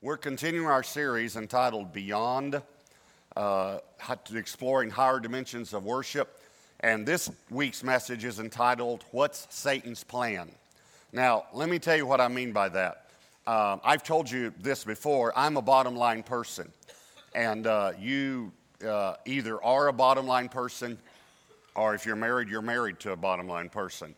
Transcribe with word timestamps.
We're 0.00 0.16
continuing 0.16 0.68
our 0.68 0.84
series 0.84 1.34
entitled 1.34 1.92
Beyond, 1.92 2.62
uh, 3.34 3.78
exploring 4.32 4.90
higher 4.90 5.18
dimensions 5.18 5.74
of 5.74 5.84
worship. 5.84 6.40
And 6.78 7.04
this 7.04 7.28
week's 7.50 7.82
message 7.82 8.24
is 8.24 8.38
entitled 8.38 9.04
What's 9.10 9.48
Satan's 9.50 10.04
Plan? 10.04 10.52
Now, 11.12 11.46
let 11.52 11.68
me 11.68 11.80
tell 11.80 11.96
you 11.96 12.06
what 12.06 12.20
I 12.20 12.28
mean 12.28 12.52
by 12.52 12.68
that. 12.68 13.10
Uh, 13.44 13.78
I've 13.82 14.04
told 14.04 14.30
you 14.30 14.54
this 14.60 14.84
before. 14.84 15.36
I'm 15.36 15.56
a 15.56 15.62
bottom 15.62 15.96
line 15.96 16.22
person. 16.22 16.72
And 17.34 17.66
uh, 17.66 17.90
you 17.98 18.52
uh, 18.86 19.14
either 19.26 19.60
are 19.64 19.88
a 19.88 19.92
bottom 19.92 20.28
line 20.28 20.48
person, 20.48 20.96
or 21.74 21.96
if 21.96 22.06
you're 22.06 22.14
married, 22.14 22.48
you're 22.48 22.62
married 22.62 23.00
to 23.00 23.10
a 23.10 23.16
bottom 23.16 23.48
line 23.48 23.68
person. 23.68 24.14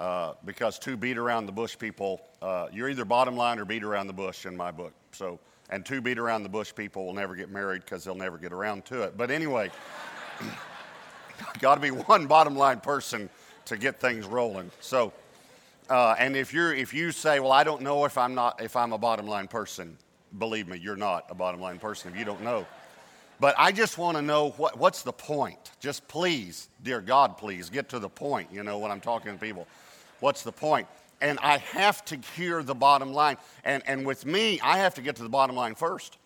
Uh, 0.00 0.32
because 0.46 0.78
two 0.78 0.96
beat 0.96 1.18
around 1.18 1.44
the 1.44 1.52
bush 1.52 1.76
people, 1.76 2.22
uh, 2.40 2.68
you're 2.72 2.88
either 2.88 3.04
bottom 3.04 3.36
line 3.36 3.58
or 3.58 3.66
beat 3.66 3.84
around 3.84 4.06
the 4.06 4.12
bush 4.14 4.46
in 4.46 4.56
my 4.56 4.70
book. 4.70 4.94
So, 5.12 5.38
and 5.68 5.84
two 5.84 6.00
beat 6.00 6.18
around 6.18 6.42
the 6.42 6.48
bush 6.48 6.74
people 6.74 7.04
will 7.04 7.12
never 7.12 7.36
get 7.36 7.50
married 7.50 7.82
because 7.82 8.02
they'll 8.02 8.14
never 8.14 8.38
get 8.38 8.50
around 8.50 8.86
to 8.86 9.02
it. 9.02 9.18
But 9.18 9.30
anyway, 9.30 9.70
got 11.60 11.74
to 11.74 11.82
be 11.82 11.90
one 11.90 12.26
bottom 12.26 12.56
line 12.56 12.80
person 12.80 13.28
to 13.66 13.76
get 13.76 14.00
things 14.00 14.24
rolling. 14.24 14.70
So, 14.80 15.12
uh, 15.90 16.16
and 16.18 16.34
if 16.34 16.54
you're 16.54 16.72
if 16.72 16.94
you 16.94 17.12
say, 17.12 17.38
well, 17.38 17.52
I 17.52 17.62
don't 17.62 17.82
know 17.82 18.06
if 18.06 18.16
I'm 18.16 18.34
not 18.34 18.62
if 18.62 18.76
I'm 18.76 18.94
a 18.94 18.98
bottom 18.98 19.26
line 19.26 19.48
person, 19.48 19.98
believe 20.38 20.66
me, 20.66 20.78
you're 20.78 20.96
not 20.96 21.26
a 21.28 21.34
bottom 21.34 21.60
line 21.60 21.78
person 21.78 22.10
if 22.10 22.18
you 22.18 22.24
don't 22.24 22.40
know. 22.40 22.66
But 23.38 23.54
I 23.58 23.70
just 23.70 23.98
want 23.98 24.16
to 24.16 24.22
know 24.22 24.50
what, 24.56 24.78
what's 24.78 25.02
the 25.02 25.12
point. 25.12 25.72
Just 25.78 26.08
please, 26.08 26.68
dear 26.82 27.02
God, 27.02 27.36
please 27.36 27.68
get 27.68 27.90
to 27.90 27.98
the 27.98 28.08
point. 28.08 28.48
You 28.50 28.62
know 28.62 28.78
when 28.78 28.90
I'm 28.90 29.00
talking 29.00 29.32
to 29.32 29.38
people. 29.38 29.66
What's 30.20 30.42
the 30.42 30.52
point? 30.52 30.86
And 31.20 31.38
I 31.40 31.58
have 31.58 32.04
to 32.06 32.18
hear 32.36 32.62
the 32.62 32.74
bottom 32.74 33.12
line. 33.12 33.36
And, 33.64 33.82
and 33.86 34.06
with 34.06 34.24
me, 34.24 34.60
I 34.62 34.78
have 34.78 34.94
to 34.94 35.02
get 35.02 35.16
to 35.16 35.22
the 35.22 35.28
bottom 35.28 35.56
line 35.56 35.74
first. 35.74 36.16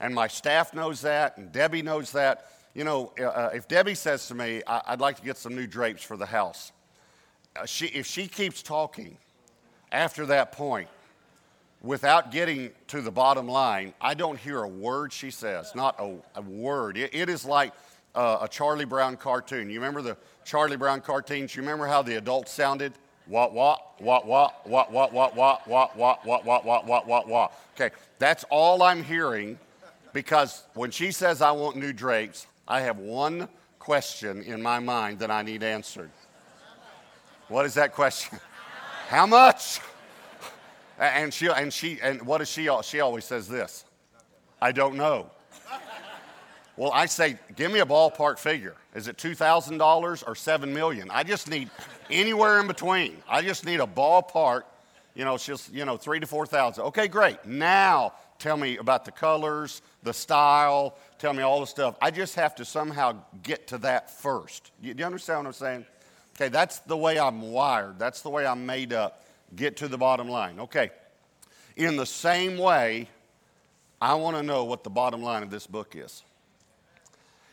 And 0.00 0.14
my 0.14 0.28
staff 0.28 0.74
knows 0.74 1.02
that, 1.02 1.36
and 1.36 1.52
Debbie 1.52 1.82
knows 1.82 2.12
that. 2.12 2.46
You 2.74 2.84
know, 2.84 3.12
uh, 3.20 3.24
uh 3.24 3.50
if 3.52 3.68
Debbie 3.68 3.94
says 3.94 4.26
to 4.28 4.34
me, 4.34 4.62
I- 4.66 4.92
would 4.92 5.00
like 5.00 5.16
to 5.16 5.22
get 5.22 5.36
some 5.36 5.54
new 5.54 5.66
drapes 5.66 6.02
for 6.02 6.16
the 6.16 6.26
house, 6.26 6.72
uh, 7.56 7.66
she, 7.66 7.86
if 7.86 8.06
she 8.06 8.26
keeps 8.26 8.62
talking 8.62 9.16
after 9.92 10.26
that 10.26 10.52
point 10.52 10.88
without 11.82 12.30
getting 12.30 12.70
to 12.88 13.00
the 13.00 13.10
bottom 13.10 13.48
line, 13.48 13.94
I 14.00 14.14
don't 14.14 14.38
hear 14.38 14.62
a 14.62 14.68
word 14.68 15.12
she 15.12 15.30
says, 15.30 15.74
not 15.74 15.98
a, 15.98 16.16
a 16.36 16.42
word. 16.42 16.96
it, 16.96 17.14
it 17.14 17.28
is 17.28 17.44
like 17.44 17.72
uh, 18.14 18.38
a 18.42 18.48
Charlie 18.48 18.84
Brown 18.84 19.16
cartoon. 19.16 19.70
You 19.70 19.80
remember 19.80 20.02
the 20.02 20.16
Charlie 20.44 20.76
Brown 20.76 21.00
cartoons? 21.00 21.54
You 21.54 21.62
remember 21.62 21.86
how 21.86 22.02
the 22.02 22.16
adults 22.16 22.52
sounded? 22.52 22.92
What, 23.30 23.52
what, 23.52 23.80
what, 24.00 24.26
what, 24.26 24.52
what, 24.52 24.90
what, 24.90 24.90
what, 24.90 25.12
what, 25.12 25.36
what, 25.36 25.96
what, 25.96 25.96
what, 25.96 26.26
what, 26.26 26.64
what, 26.64 26.86
what, 26.86 27.06
what, 27.06 27.28
what. 27.28 27.52
Okay, 27.76 27.94
that's 28.18 28.44
all 28.50 28.82
I'm 28.82 29.04
hearing 29.04 29.56
because 30.12 30.64
when 30.74 30.90
she 30.90 31.12
says 31.12 31.40
I 31.40 31.52
want 31.52 31.76
new 31.76 31.92
drapes, 31.92 32.48
I 32.66 32.80
have 32.80 32.98
one 32.98 33.48
question 33.78 34.42
in 34.42 34.60
my 34.60 34.80
mind 34.80 35.20
that 35.20 35.30
I 35.30 35.42
need 35.42 35.62
answered. 35.62 36.10
What 37.46 37.66
is 37.66 37.74
that 37.74 37.94
question? 37.94 38.40
How 39.06 39.26
much? 39.26 39.78
And 40.98 41.32
she 41.32 41.48
and 41.48 41.72
she 41.72 42.00
and 42.02 42.20
what 42.22 42.38
does 42.38 42.48
she 42.48 42.68
she 42.82 42.98
always 42.98 43.24
says 43.24 43.46
this? 43.46 43.84
I 44.60 44.72
don't 44.72 44.96
know. 44.96 45.30
Well, 46.76 46.92
I 46.92 47.06
say, 47.06 47.38
give 47.56 47.70
me 47.72 47.80
a 47.80 47.86
ballpark 47.86 48.38
figure. 48.38 48.74
Is 48.94 49.08
it 49.08 49.16
$2,000 49.16 50.24
or 50.26 50.34
7 50.34 50.72
million? 50.72 51.10
I 51.10 51.22
just 51.22 51.50
need 51.50 51.70
anywhere 52.10 52.60
in 52.60 52.66
between. 52.66 53.16
I 53.28 53.42
just 53.42 53.66
need 53.66 53.80
a 53.80 53.86
ballpark, 53.86 54.62
you 55.14 55.24
know, 55.24 55.34
it's 55.34 55.44
just, 55.44 55.72
you 55.72 55.84
know, 55.84 55.96
three 55.96 56.20
to 56.20 56.26
4,000. 56.26 56.84
Okay, 56.84 57.08
great. 57.08 57.44
Now 57.44 58.14
tell 58.38 58.56
me 58.56 58.78
about 58.78 59.04
the 59.04 59.12
colors, 59.12 59.82
the 60.02 60.14
style, 60.14 60.96
tell 61.18 61.32
me 61.32 61.42
all 61.42 61.60
the 61.60 61.66
stuff. 61.66 61.96
I 62.00 62.10
just 62.10 62.34
have 62.36 62.54
to 62.56 62.64
somehow 62.64 63.16
get 63.42 63.68
to 63.68 63.78
that 63.78 64.10
first. 64.10 64.72
Do 64.82 64.88
you 64.88 65.04
understand 65.04 65.40
what 65.40 65.46
I'm 65.46 65.52
saying? 65.52 65.86
Okay, 66.36 66.48
that's 66.48 66.78
the 66.78 66.96
way 66.96 67.18
I'm 67.18 67.42
wired. 67.52 67.98
That's 67.98 68.22
the 68.22 68.30
way 68.30 68.46
I'm 68.46 68.64
made 68.64 68.92
up. 68.92 69.24
Get 69.54 69.76
to 69.78 69.88
the 69.88 69.98
bottom 69.98 70.28
line. 70.28 70.60
Okay. 70.60 70.90
In 71.76 71.96
the 71.96 72.06
same 72.06 72.56
way, 72.56 73.08
I 74.00 74.14
want 74.14 74.36
to 74.36 74.42
know 74.42 74.64
what 74.64 74.82
the 74.82 74.90
bottom 74.90 75.22
line 75.22 75.42
of 75.42 75.50
this 75.50 75.66
book 75.66 75.94
is. 75.94 76.22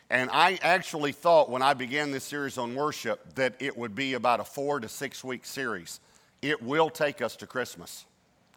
And 0.10 0.30
I 0.32 0.58
actually 0.62 1.12
thought 1.12 1.50
when 1.50 1.62
I 1.62 1.74
began 1.74 2.12
this 2.12 2.24
series 2.24 2.58
on 2.58 2.76
worship 2.76 3.36
that 3.36 3.56
it 3.60 3.78
would 3.78 3.94
be 3.94 4.14
about 4.14 4.40
a 4.40 4.44
four 4.44 4.80
to 4.80 4.88
six 4.88 5.24
week 5.24 5.46
series. 5.46 6.00
It 6.42 6.62
will 6.62 6.90
take 6.90 7.22
us 7.22 7.36
to 7.38 7.48
Christmas 7.48 8.06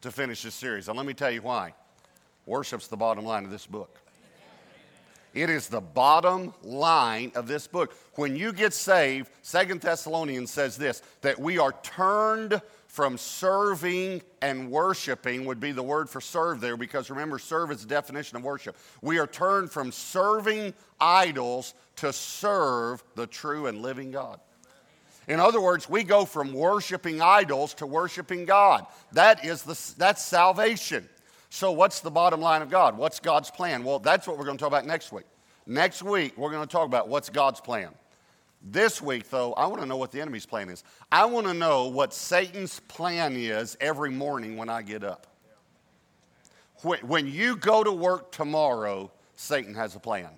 to 0.02 0.12
finish 0.12 0.42
this 0.42 0.54
series. 0.54 0.88
And 0.88 0.96
let 0.96 1.06
me 1.06 1.14
tell 1.14 1.30
you 1.30 1.42
why. 1.42 1.74
Worship's 2.46 2.86
the 2.86 2.96
bottom 2.96 3.24
line 3.24 3.44
of 3.44 3.50
this 3.50 3.66
book. 3.66 3.98
It 5.32 5.48
is 5.48 5.68
the 5.68 5.80
bottom 5.80 6.54
line 6.62 7.32
of 7.34 7.46
this 7.46 7.66
book. 7.66 7.96
When 8.14 8.34
you 8.34 8.52
get 8.52 8.72
saved, 8.72 9.30
Second 9.42 9.80
Thessalonians 9.80 10.50
says 10.50 10.76
this 10.76 11.02
that 11.20 11.38
we 11.38 11.58
are 11.58 11.72
turned 11.82 12.60
from 12.90 13.16
serving 13.16 14.20
and 14.42 14.68
worshiping 14.68 15.44
would 15.44 15.60
be 15.60 15.70
the 15.70 15.82
word 15.82 16.10
for 16.10 16.20
serve 16.20 16.60
there 16.60 16.76
because 16.76 17.08
remember, 17.08 17.38
serve 17.38 17.70
is 17.70 17.82
the 17.82 17.86
definition 17.86 18.36
of 18.36 18.42
worship. 18.42 18.76
We 19.00 19.20
are 19.20 19.28
turned 19.28 19.70
from 19.70 19.92
serving 19.92 20.74
idols 21.00 21.74
to 21.96 22.12
serve 22.12 23.04
the 23.14 23.28
true 23.28 23.68
and 23.68 23.80
living 23.80 24.10
God. 24.10 24.40
In 25.28 25.38
other 25.38 25.60
words, 25.60 25.88
we 25.88 26.02
go 26.02 26.24
from 26.24 26.52
worshiping 26.52 27.22
idols 27.22 27.74
to 27.74 27.86
worshiping 27.86 28.44
God. 28.44 28.84
That 29.12 29.44
is 29.44 29.62
the, 29.62 29.78
that's 29.96 30.24
salvation. 30.24 31.08
So, 31.48 31.70
what's 31.70 32.00
the 32.00 32.10
bottom 32.10 32.40
line 32.40 32.60
of 32.60 32.70
God? 32.70 32.98
What's 32.98 33.20
God's 33.20 33.52
plan? 33.52 33.84
Well, 33.84 34.00
that's 34.00 34.26
what 34.26 34.36
we're 34.36 34.46
going 34.46 34.56
to 34.56 34.62
talk 34.62 34.68
about 34.68 34.86
next 34.86 35.12
week. 35.12 35.26
Next 35.64 36.02
week, 36.02 36.36
we're 36.36 36.50
going 36.50 36.66
to 36.66 36.72
talk 36.72 36.86
about 36.86 37.08
what's 37.08 37.30
God's 37.30 37.60
plan. 37.60 37.90
This 38.62 39.00
week, 39.00 39.30
though, 39.30 39.54
I 39.54 39.66
want 39.66 39.80
to 39.80 39.86
know 39.86 39.96
what 39.96 40.12
the 40.12 40.20
enemy's 40.20 40.44
plan 40.44 40.68
is. 40.68 40.84
I 41.10 41.24
want 41.24 41.46
to 41.46 41.54
know 41.54 41.88
what 41.88 42.12
Satan's 42.12 42.80
plan 42.80 43.34
is 43.34 43.76
every 43.80 44.10
morning 44.10 44.56
when 44.56 44.68
I 44.68 44.82
get 44.82 45.02
up. 45.02 45.26
When 46.82 47.26
you 47.26 47.56
go 47.56 47.82
to 47.84 47.92
work 47.92 48.32
tomorrow, 48.32 49.10
Satan 49.36 49.74
has 49.74 49.96
a 49.96 49.98
plan. 49.98 50.30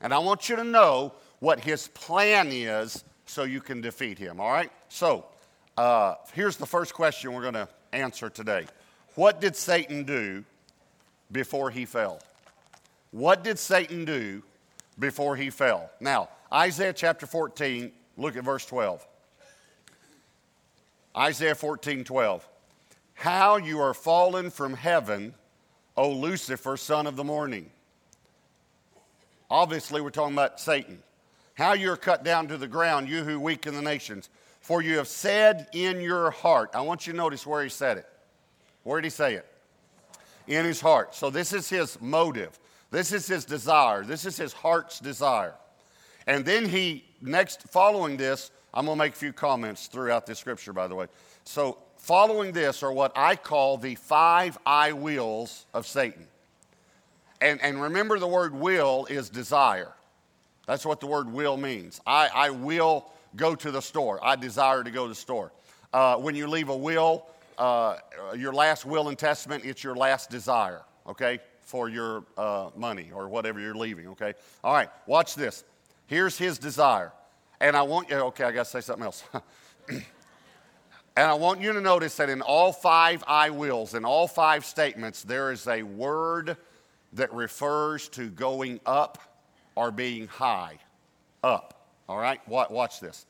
And 0.00 0.12
I 0.12 0.18
want 0.18 0.48
you 0.48 0.56
to 0.56 0.64
know 0.64 1.14
what 1.38 1.60
his 1.60 1.88
plan 1.88 2.48
is 2.50 3.04
so 3.26 3.44
you 3.44 3.60
can 3.60 3.80
defeat 3.80 4.18
him, 4.18 4.40
all 4.40 4.50
right? 4.50 4.70
So, 4.88 5.26
uh, 5.76 6.16
here's 6.34 6.56
the 6.56 6.66
first 6.66 6.92
question 6.92 7.32
we're 7.32 7.42
going 7.42 7.54
to 7.54 7.68
answer 7.92 8.28
today 8.28 8.66
What 9.14 9.40
did 9.40 9.56
Satan 9.56 10.04
do 10.04 10.44
before 11.30 11.70
he 11.70 11.84
fell? 11.84 12.20
What 13.10 13.44
did 13.44 13.58
Satan 13.58 14.04
do 14.04 14.42
before 14.98 15.36
he 15.36 15.50
fell? 15.50 15.90
Now, 16.00 16.28
Isaiah 16.52 16.92
chapter 16.92 17.26
14, 17.26 17.92
look 18.18 18.36
at 18.36 18.44
verse 18.44 18.66
12. 18.66 19.06
Isaiah 21.16 21.54
14, 21.54 22.04
12. 22.04 22.48
How 23.14 23.56
you 23.56 23.80
are 23.80 23.94
fallen 23.94 24.50
from 24.50 24.74
heaven, 24.74 25.34
O 25.96 26.10
Lucifer, 26.10 26.76
son 26.76 27.06
of 27.06 27.16
the 27.16 27.24
morning. 27.24 27.70
Obviously, 29.50 30.00
we're 30.00 30.10
talking 30.10 30.34
about 30.34 30.60
Satan. 30.60 31.02
How 31.54 31.72
you 31.72 31.90
are 31.92 31.96
cut 31.96 32.24
down 32.24 32.48
to 32.48 32.56
the 32.56 32.68
ground, 32.68 33.08
you 33.08 33.24
who 33.24 33.38
weaken 33.40 33.74
the 33.74 33.82
nations. 33.82 34.28
For 34.60 34.82
you 34.82 34.98
have 34.98 35.08
said 35.08 35.68
in 35.72 36.00
your 36.00 36.30
heart, 36.30 36.70
I 36.74 36.82
want 36.82 37.06
you 37.06 37.12
to 37.12 37.16
notice 37.16 37.46
where 37.46 37.62
he 37.62 37.68
said 37.68 37.98
it. 37.98 38.06
Where 38.82 39.00
did 39.00 39.06
he 39.06 39.10
say 39.10 39.34
it? 39.34 39.46
In 40.46 40.64
his 40.64 40.80
heart. 40.80 41.14
So 41.14 41.30
this 41.30 41.52
is 41.52 41.68
his 41.68 42.00
motive. 42.00 42.58
This 42.90 43.12
is 43.12 43.26
his 43.26 43.44
desire. 43.44 44.04
This 44.04 44.26
is 44.26 44.36
his 44.36 44.52
heart's 44.52 44.98
desire. 45.00 45.54
And 46.26 46.44
then 46.44 46.68
he, 46.68 47.04
next, 47.20 47.62
following 47.62 48.16
this, 48.16 48.50
I'm 48.74 48.86
going 48.86 48.96
to 48.96 49.04
make 49.04 49.12
a 49.12 49.16
few 49.16 49.32
comments 49.32 49.86
throughout 49.86 50.26
this 50.26 50.38
scripture, 50.38 50.72
by 50.72 50.88
the 50.88 50.94
way. 50.94 51.06
So, 51.44 51.78
following 51.96 52.52
this 52.52 52.82
are 52.82 52.92
what 52.92 53.12
I 53.16 53.36
call 53.36 53.76
the 53.76 53.94
five 53.96 54.58
I 54.64 54.92
wills 54.92 55.66
of 55.74 55.86
Satan. 55.86 56.26
And, 57.40 57.60
and 57.60 57.82
remember, 57.82 58.18
the 58.18 58.28
word 58.28 58.54
will 58.54 59.06
is 59.06 59.28
desire. 59.28 59.92
That's 60.66 60.86
what 60.86 61.00
the 61.00 61.06
word 61.06 61.30
will 61.30 61.56
means. 61.56 62.00
I, 62.06 62.28
I 62.32 62.50
will 62.50 63.10
go 63.34 63.54
to 63.54 63.70
the 63.70 63.82
store. 63.82 64.20
I 64.22 64.36
desire 64.36 64.84
to 64.84 64.90
go 64.90 65.04
to 65.04 65.08
the 65.08 65.14
store. 65.14 65.52
Uh, 65.92 66.16
when 66.16 66.34
you 66.34 66.46
leave 66.46 66.68
a 66.68 66.76
will, 66.76 67.26
uh, 67.58 67.96
your 68.36 68.52
last 68.52 68.86
will 68.86 69.08
and 69.08 69.18
testament, 69.18 69.64
it's 69.64 69.84
your 69.84 69.96
last 69.96 70.30
desire, 70.30 70.82
okay, 71.06 71.40
for 71.60 71.88
your 71.88 72.24
uh, 72.38 72.70
money 72.76 73.10
or 73.14 73.28
whatever 73.28 73.60
you're 73.60 73.74
leaving, 73.74 74.08
okay? 74.08 74.34
All 74.64 74.72
right, 74.72 74.88
watch 75.06 75.34
this. 75.34 75.64
Here's 76.06 76.38
his 76.38 76.58
desire. 76.58 77.12
And 77.60 77.76
I 77.76 77.82
want 77.82 78.10
you, 78.10 78.16
okay, 78.16 78.44
I 78.44 78.52
got 78.52 78.64
to 78.64 78.70
say 78.70 78.80
something 78.80 79.04
else. 79.04 79.24
and 79.88 80.02
I 81.16 81.34
want 81.34 81.60
you 81.60 81.72
to 81.72 81.80
notice 81.80 82.16
that 82.16 82.28
in 82.28 82.42
all 82.42 82.72
five 82.72 83.22
I 83.26 83.50
wills, 83.50 83.94
in 83.94 84.04
all 84.04 84.26
five 84.26 84.64
statements, 84.64 85.22
there 85.22 85.52
is 85.52 85.66
a 85.68 85.82
word 85.82 86.56
that 87.12 87.32
refers 87.32 88.08
to 88.10 88.28
going 88.30 88.80
up 88.84 89.18
or 89.74 89.90
being 89.90 90.26
high. 90.26 90.78
Up. 91.44 91.88
All 92.08 92.18
right? 92.18 92.40
Watch 92.48 93.00
this. 93.00 93.26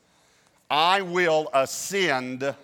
I 0.69 1.01
will 1.01 1.49
ascend 1.53 2.55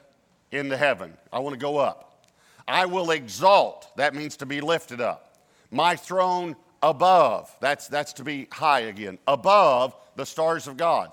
into 0.51 0.77
heaven. 0.77 1.13
I 1.31 1.39
want 1.39 1.53
to 1.53 1.59
go 1.59 1.77
up. 1.77 2.25
I 2.67 2.85
will 2.85 3.11
exalt, 3.11 3.95
that 3.97 4.13
means 4.13 4.37
to 4.37 4.45
be 4.45 4.61
lifted 4.61 5.01
up. 5.01 5.37
My 5.71 5.95
throne 5.95 6.55
above, 6.81 7.55
that's, 7.59 7.87
that's 7.87 8.13
to 8.13 8.23
be 8.23 8.47
high 8.51 8.81
again, 8.81 9.19
above 9.27 9.95
the 10.15 10.25
stars 10.25 10.67
of 10.67 10.77
God. 10.77 11.11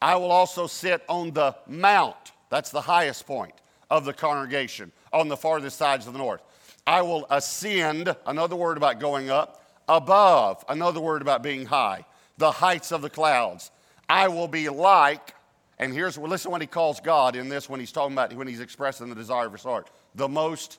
I 0.00 0.16
will 0.16 0.30
also 0.30 0.66
sit 0.66 1.02
on 1.08 1.32
the 1.32 1.56
mount, 1.66 2.32
that's 2.50 2.70
the 2.70 2.80
highest 2.80 3.26
point 3.26 3.54
of 3.90 4.04
the 4.04 4.12
congregation, 4.12 4.92
on 5.12 5.28
the 5.28 5.36
farthest 5.36 5.76
sides 5.76 6.06
of 6.06 6.12
the 6.12 6.18
north. 6.18 6.42
I 6.86 7.02
will 7.02 7.26
ascend, 7.30 8.14
another 8.26 8.56
word 8.56 8.76
about 8.76 9.00
going 9.00 9.30
up, 9.30 9.62
above, 9.88 10.64
another 10.68 11.00
word 11.00 11.22
about 11.22 11.42
being 11.42 11.66
high, 11.66 12.04
the 12.38 12.50
heights 12.50 12.92
of 12.92 13.02
the 13.02 13.10
clouds. 13.10 13.70
I 14.08 14.28
will 14.28 14.48
be 14.48 14.68
like, 14.68 15.34
and 15.78 15.92
here's, 15.92 16.16
listen 16.16 16.50
what 16.50 16.60
he 16.60 16.66
calls 16.66 17.00
God 17.00 17.36
in 17.36 17.48
this 17.48 17.68
when 17.68 17.80
he's 17.80 17.92
talking 17.92 18.12
about, 18.12 18.32
when 18.34 18.48
he's 18.48 18.60
expressing 18.60 19.08
the 19.08 19.14
desire 19.14 19.46
of 19.46 19.52
his 19.52 19.62
heart. 19.62 19.90
The 20.14 20.28
most, 20.28 20.78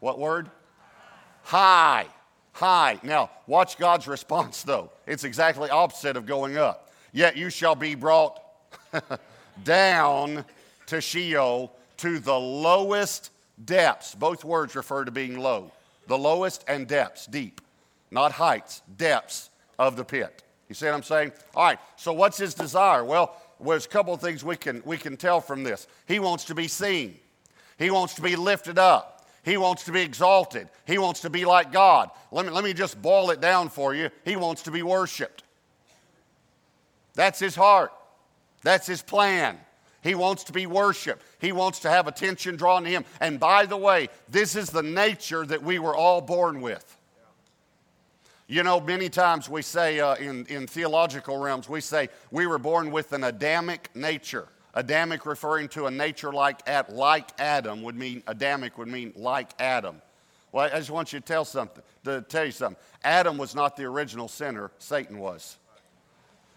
what 0.00 0.18
word? 0.18 0.50
High. 1.42 2.04
High. 2.04 2.06
Now, 2.60 3.30
watch 3.46 3.78
God's 3.78 4.06
response 4.06 4.62
though. 4.62 4.90
It's 5.06 5.24
exactly 5.24 5.70
opposite 5.70 6.16
of 6.16 6.26
going 6.26 6.56
up. 6.56 6.90
Yet 7.12 7.36
you 7.36 7.50
shall 7.50 7.74
be 7.74 7.94
brought 7.94 8.40
down 9.64 10.44
to 10.86 11.00
Sheol, 11.00 11.72
to 11.98 12.18
the 12.18 12.38
lowest 12.38 13.30
depths. 13.64 14.14
Both 14.14 14.44
words 14.44 14.74
refer 14.74 15.04
to 15.04 15.10
being 15.10 15.38
low. 15.38 15.70
The 16.06 16.18
lowest 16.18 16.64
and 16.68 16.86
depths, 16.86 17.26
deep, 17.26 17.60
not 18.10 18.32
heights, 18.32 18.82
depths 18.96 19.50
of 19.78 19.96
the 19.96 20.04
pit. 20.04 20.42
You 20.68 20.74
see 20.74 20.86
what 20.86 20.94
I'm 20.94 21.02
saying? 21.02 21.32
All 21.54 21.64
right, 21.64 21.78
so 21.96 22.12
what's 22.12 22.36
his 22.36 22.54
desire? 22.54 23.04
Well, 23.04 23.36
there's 23.64 23.86
a 23.86 23.88
couple 23.88 24.12
of 24.12 24.20
things 24.20 24.44
we 24.44 24.56
can, 24.56 24.82
we 24.84 24.96
can 24.96 25.16
tell 25.16 25.40
from 25.40 25.62
this. 25.62 25.86
He 26.06 26.18
wants 26.18 26.44
to 26.46 26.54
be 26.54 26.68
seen, 26.68 27.18
he 27.78 27.90
wants 27.90 28.14
to 28.14 28.22
be 28.22 28.36
lifted 28.36 28.78
up, 28.78 29.13
he 29.44 29.56
wants 29.56 29.84
to 29.84 29.92
be 29.92 30.00
exalted, 30.00 30.68
he 30.86 30.98
wants 30.98 31.20
to 31.20 31.30
be 31.30 31.44
like 31.44 31.72
God. 31.72 32.10
Let 32.30 32.46
me, 32.46 32.50
let 32.50 32.64
me 32.64 32.72
just 32.72 33.00
boil 33.00 33.30
it 33.30 33.40
down 33.40 33.68
for 33.68 33.94
you. 33.94 34.10
He 34.24 34.36
wants 34.36 34.62
to 34.62 34.70
be 34.70 34.82
worshiped. 34.82 35.42
That's 37.14 37.38
his 37.38 37.54
heart, 37.54 37.92
that's 38.62 38.86
his 38.86 39.02
plan. 39.02 39.58
He 40.02 40.14
wants 40.14 40.44
to 40.44 40.52
be 40.52 40.66
worshiped. 40.66 41.22
He 41.38 41.50
wants 41.50 41.78
to 41.80 41.90
have 41.90 42.06
attention 42.06 42.56
drawn 42.56 42.84
to 42.84 42.90
him. 42.90 43.06
And 43.20 43.40
by 43.40 43.64
the 43.64 43.76
way, 43.78 44.10
this 44.28 44.54
is 44.54 44.68
the 44.68 44.82
nature 44.82 45.46
that 45.46 45.62
we 45.62 45.78
were 45.78 45.96
all 45.96 46.20
born 46.20 46.60
with. 46.60 46.98
You 48.46 48.62
know, 48.62 48.80
many 48.80 49.08
times 49.08 49.48
we 49.48 49.62
say 49.62 50.00
uh, 50.00 50.16
in, 50.16 50.44
in 50.46 50.66
theological 50.66 51.38
realms, 51.38 51.70
we 51.70 51.80
say 51.80 52.10
we 52.30 52.46
were 52.46 52.58
born 52.58 52.90
with 52.90 53.14
an 53.14 53.24
Adamic 53.24 53.88
nature. 53.94 54.46
Adamic 54.74 55.24
referring 55.24 55.68
to 55.68 55.86
a 55.86 55.90
nature 55.90 56.32
like, 56.32 56.60
at, 56.68 56.92
like 56.92 57.30
Adam 57.40 57.82
would 57.82 57.94
mean, 57.94 58.22
Adamic 58.26 58.76
would 58.76 58.88
mean 58.88 59.12
like 59.16 59.50
Adam. 59.58 60.02
Well, 60.52 60.68
I 60.72 60.78
just 60.78 60.90
want 60.90 61.12
you 61.12 61.20
to 61.20 61.24
tell 61.24 61.44
something, 61.44 61.82
to 62.04 62.22
tell 62.22 62.44
you 62.44 62.52
something. 62.52 62.80
Adam 63.02 63.38
was 63.38 63.54
not 63.54 63.76
the 63.76 63.84
original 63.84 64.28
sinner, 64.28 64.70
Satan 64.78 65.18
was. 65.18 65.58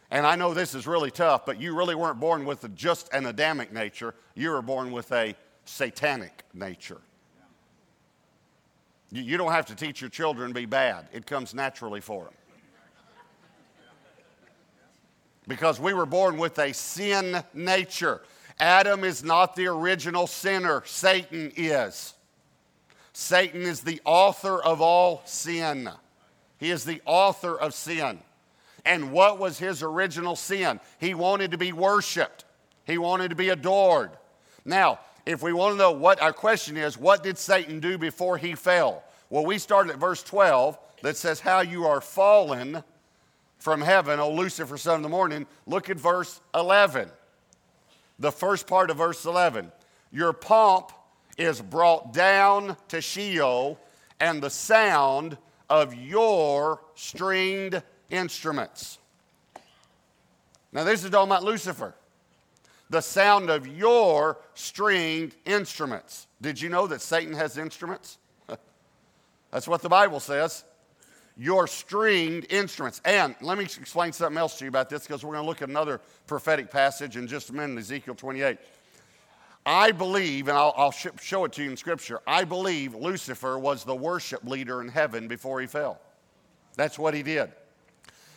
And 0.10 0.26
I 0.26 0.36
know 0.36 0.54
this 0.54 0.74
is 0.74 0.88
really 0.88 1.12
tough, 1.12 1.46
but 1.46 1.60
you 1.60 1.76
really 1.76 1.96
weren't 1.96 2.20
born 2.20 2.46
with 2.46 2.76
just 2.76 3.12
an 3.14 3.26
Adamic 3.26 3.74
nature. 3.74 4.14
You 4.36 4.52
were 4.52 4.62
born 4.62 4.92
with 4.92 5.12
a 5.12 5.36
satanic 5.66 6.44
nature. 6.54 7.02
You 9.12 9.38
don't 9.38 9.52
have 9.52 9.66
to 9.68 9.76
teach 9.76 10.02
your 10.02 10.10
children 10.10 10.50
to 10.50 10.54
be 10.54 10.66
bad, 10.66 11.08
it 11.14 11.26
comes 11.26 11.54
naturally 11.54 12.02
for 12.02 12.26
them. 12.26 12.34
Because 15.48 15.80
we 15.80 15.94
were 15.94 16.06
born 16.06 16.38
with 16.38 16.60
a 16.60 16.74
sin 16.74 17.44
nature. 17.54 18.22
Adam 18.60 19.04
is 19.04 19.24
not 19.24 19.56
the 19.56 19.68
original 19.68 20.28
sinner, 20.28 20.84
Satan 20.86 21.52
is. 21.56 22.14
Satan 23.14 23.62
is 23.62 23.82
the 23.82 24.02
author 24.04 24.62
of 24.62 24.82
all 24.82 25.22
sin. 25.26 25.90
He 26.58 26.72
is 26.72 26.86
the 26.86 27.02
author 27.06 27.58
of 27.58 27.74
sin. 27.74 28.20
And 28.86 29.12
what 29.12 29.38
was 29.38 29.60
his 29.60 29.84
original 29.84 30.36
sin? 30.36 30.80
He 31.00 31.14
wanted 31.14 31.52
to 31.52 31.58
be 31.58 31.72
worshiped, 31.72 32.46
he 32.86 32.98
wanted 32.98 33.30
to 33.30 33.36
be 33.36 33.50
adored. 33.50 34.12
Now, 34.66 35.00
if 35.26 35.44
we 35.44 35.52
want 35.52 35.74
to 35.74 35.78
know 35.78 35.92
what 35.92 36.22
our 36.22 36.32
question 36.32 36.78
is, 36.78 36.98
what 36.98 37.22
did 37.22 37.38
Satan 37.38 37.80
do 37.80 37.98
before 37.98 38.38
he 38.38 38.56
fell? 38.56 39.04
Well, 39.30 39.46
we 39.46 39.58
started 39.58 39.92
at 39.92 40.00
verse 40.00 40.24
12 40.24 40.80
that 41.04 41.18
says, 41.18 41.40
How 41.40 41.60
you 41.60 41.86
are 41.86 42.00
fallen 42.00 42.82
from 43.58 43.82
heaven, 43.82 44.20
O 44.20 44.32
Lucifer, 44.32 44.78
son 44.78 44.98
of 44.98 45.04
the 45.04 45.10
morning. 45.10 45.46
Look 45.66 45.90
at 45.90 45.98
verse 45.98 46.40
11. 46.54 47.10
The 48.20 48.32
first 48.32 48.68
part 48.68 48.90
of 48.90 48.98
verse 48.98 49.26
11. 49.26 49.72
Your 50.12 50.34
pomp 50.34 50.92
is 51.38 51.62
brought 51.62 52.14
down 52.14 52.78
to 52.90 53.02
Sheol, 53.02 53.80
and 54.20 54.42
the 54.42 54.50
sound 54.50 55.38
of 55.70 55.94
your 55.94 56.82
stringed 56.96 57.82
instruments. 58.10 58.98
Now, 60.72 60.84
this 60.84 61.04
is 61.04 61.10
talking 61.10 61.30
about 61.30 61.44
Lucifer. 61.44 61.94
The 62.90 63.02
sound 63.02 63.50
of 63.50 63.68
your 63.68 64.38
stringed 64.54 65.36
instruments. 65.46 66.28
Did 66.42 66.62
you 66.62 66.70
know 66.70 66.88
that 66.88 67.02
Satan 67.02 67.34
has 67.34 67.58
instruments? 67.58 68.18
That's 69.52 69.68
what 69.68 69.82
the 69.82 69.90
Bible 69.90 70.20
says. 70.20 70.64
Your 71.38 71.68
stringed 71.68 72.52
instruments. 72.52 73.00
And 73.06 73.36
let 73.42 73.58
me 73.58 73.66
explain 73.66 74.12
something 74.12 74.38
else 74.38 74.58
to 74.58 74.66
you 74.66 74.70
about 74.70 74.90
this 74.90 75.04
because 75.04 75.24
we're 75.24 75.34
going 75.34 75.44
to 75.44 75.48
look 75.48 75.62
at 75.62 75.70
another 75.70 76.02
prophetic 76.26 76.72
passage 76.72 77.16
in 77.16 77.28
just 77.28 77.52
a 77.52 77.54
minute, 77.54 77.78
Ezekiel 77.78 78.16
28. 78.16 78.58
I 79.66 79.92
believe, 79.92 80.48
and 80.48 80.58
I'll, 80.58 80.74
I'll 80.78 80.92
show 80.92 81.46
it 81.46 81.52
to 81.54 81.64
you 81.64 81.70
in 81.70 81.78
Scripture, 81.78 82.22
I 82.26 82.46
believe 82.46 82.96
Lucifer 82.96 83.60
was 83.60 83.84
the 83.84 83.96
worship 83.96 84.46
leader 84.46 84.82
in 84.82 84.88
heaven 84.88 85.28
before 85.28 85.60
he 85.60 85.68
fell. 85.68 86.00
That's 86.76 86.98
what 86.98 87.14
he 87.14 87.22
did. 87.22 87.52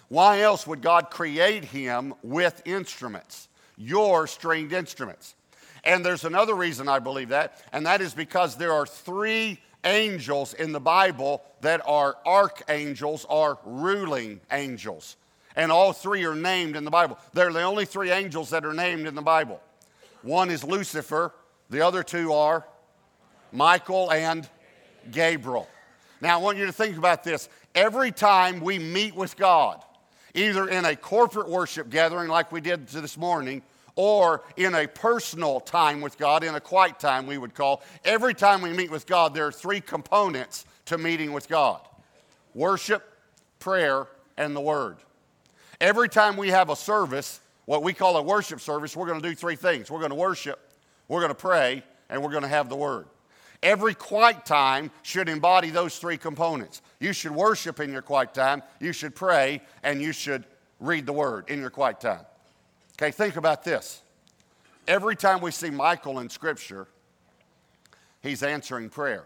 Why 0.09 0.41
else 0.41 0.67
would 0.67 0.83
God 0.83 1.09
create 1.11 1.65
him 1.65 2.15
with 2.25 2.61
instruments? 2.65 3.49
Your 3.77 4.27
stringed 4.27 4.73
instruments. 4.73 5.37
And 5.85 6.05
there's 6.05 6.25
another 6.25 6.55
reason 6.55 6.89
I 6.89 6.99
believe 6.99 7.29
that, 7.29 7.63
and 7.73 7.87
that 7.87 8.01
is 8.01 8.13
because 8.13 8.57
there 8.57 8.73
are 8.73 8.85
three 8.85 9.61
angels 9.85 10.55
in 10.55 10.73
the 10.73 10.81
Bible 10.81 11.43
that 11.61 11.81
are 11.87 12.17
archangels 12.27 13.27
are 13.29 13.59
ruling 13.65 14.41
angels. 14.51 15.17
And 15.57 15.73
all 15.73 15.93
three 15.93 16.25
are 16.25 16.35
named 16.35 16.77
in 16.77 16.85
the 16.85 16.91
Bible. 16.91 17.19
They're 17.33 17.53
the 17.53 17.63
only 17.63 17.85
three 17.85 18.11
angels 18.11 18.51
that 18.51 18.65
are 18.65 18.75
named 18.75 19.07
in 19.07 19.15
the 19.15 19.23
Bible. 19.23 19.61
One 20.23 20.51
is 20.51 20.63
Lucifer, 20.63 21.33
the 21.71 21.85
other 21.85 22.03
two 22.03 22.33
are 22.33 22.67
Michael 23.53 24.13
and 24.13 24.49
Gabriel. 25.11 25.69
Now, 26.21 26.39
I 26.39 26.43
want 26.43 26.59
you 26.59 26.67
to 26.67 26.73
think 26.73 26.97
about 26.97 27.25
this. 27.25 27.49
Every 27.75 28.13
time 28.13 28.61
we 28.61 28.79
meet 28.79 29.15
with 29.15 29.37
God, 29.37 29.83
either 30.35 30.69
in 30.69 30.85
a 30.85 30.95
corporate 30.95 31.49
worship 31.49 31.91
gathering 31.91 32.29
like 32.29 32.53
we 32.53 32.61
did 32.61 32.87
this 32.89 33.17
morning, 33.17 33.63
or 34.01 34.43
in 34.57 34.75
a 34.75 34.87
personal 34.87 35.61
time 35.61 36.01
with 36.01 36.17
God, 36.17 36.43
in 36.43 36.55
a 36.55 36.61
quiet 36.61 36.99
time, 36.99 37.27
we 37.27 37.37
would 37.37 37.55
call. 37.55 37.83
Every 38.03 38.33
time 38.33 38.63
we 38.63 38.73
meet 38.73 38.91
with 38.91 39.07
God, 39.07 39.35
there 39.35 39.47
are 39.47 39.53
three 39.53 39.83
components 39.83 40.65
to 40.87 40.97
meeting 40.97 41.35
with 41.35 41.51
God 41.51 41.83
worship, 42.55 43.05
prayer, 43.59 44.07
and 44.39 44.57
the 44.57 44.61
Word. 44.61 44.97
Every 45.83 46.09
time 46.09 46.39
we 46.39 46.49
have 46.49 46.71
a 46.71 46.77
service, 46.77 47.41
what 47.67 47.83
we 47.83 47.93
call 47.93 48.17
a 48.17 48.23
worship 48.23 48.61
service, 48.61 48.97
we're 48.97 49.07
going 49.07 49.21
to 49.21 49.29
do 49.29 49.35
three 49.35 49.55
things 49.55 49.91
we're 49.91 49.99
going 49.99 50.09
to 50.09 50.17
worship, 50.17 50.59
we're 51.07 51.21
going 51.21 51.29
to 51.29 51.35
pray, 51.35 51.83
and 52.09 52.23
we're 52.23 52.31
going 52.31 52.43
to 52.43 52.49
have 52.49 52.71
the 52.71 52.77
Word. 52.77 53.07
Every 53.63 53.93
quiet 53.93 54.47
time 54.47 54.91
should 55.03 55.29
embody 55.29 55.69
those 55.69 55.99
three 55.99 56.17
components. 56.17 56.81
You 57.01 57.13
should 57.13 57.33
worship 57.33 57.81
in 57.81 57.93
your 57.93 58.01
quiet 58.01 58.33
time, 58.33 58.63
you 58.81 58.95
should 58.95 59.15
pray, 59.15 59.61
and 59.83 60.01
you 60.01 60.13
should 60.13 60.47
read 60.79 61.05
the 61.05 61.13
Word 61.13 61.51
in 61.51 61.61
your 61.61 61.69
quiet 61.69 62.01
time. 62.01 62.25
Okay, 63.01 63.13
think 63.13 63.37
about 63.37 63.65
this. 63.65 64.03
Every 64.87 65.17
time 65.17 65.41
we 65.41 65.53
see 65.53 65.71
Michael 65.71 66.19
in 66.19 66.29
Scripture, 66.29 66.87
he's 68.23 68.43
answering 68.43 68.91
prayer. 68.91 69.25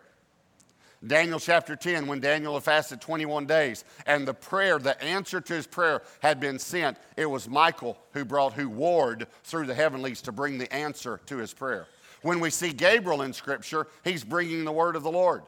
Daniel 1.05 1.41
chapter 1.41 1.75
10, 1.75 2.07
when 2.07 2.21
Daniel 2.21 2.55
had 2.55 2.63
fasted 2.63 3.01
21 3.01 3.47
days, 3.47 3.85
and 4.07 4.29
the 4.29 4.33
prayer, 4.33 4.79
the 4.79 5.03
answer 5.03 5.41
to 5.41 5.55
his 5.55 5.67
prayer 5.67 6.03
had 6.21 6.39
been 6.39 6.61
sent, 6.61 6.99
it 7.17 7.27
was 7.27 7.49
Michael 7.49 7.99
who 8.13 8.25
brought, 8.25 8.53
who 8.53 8.69
warred 8.69 9.27
through 9.43 9.67
the 9.67 9.75
heavenlies 9.75 10.23
to 10.23 10.31
bring 10.31 10.57
the 10.57 10.73
answer 10.73 11.21
to 11.27 11.39
his 11.39 11.53
prayer. 11.53 11.89
When 12.23 12.39
we 12.39 12.51
see 12.51 12.73
Gabriel 12.73 13.23
in 13.23 13.33
Scripture, 13.33 13.89
he's 14.05 14.23
bringing 14.23 14.65
the 14.65 14.71
word 14.71 14.95
of 14.95 15.03
the 15.03 15.11
Lord. 15.11 15.43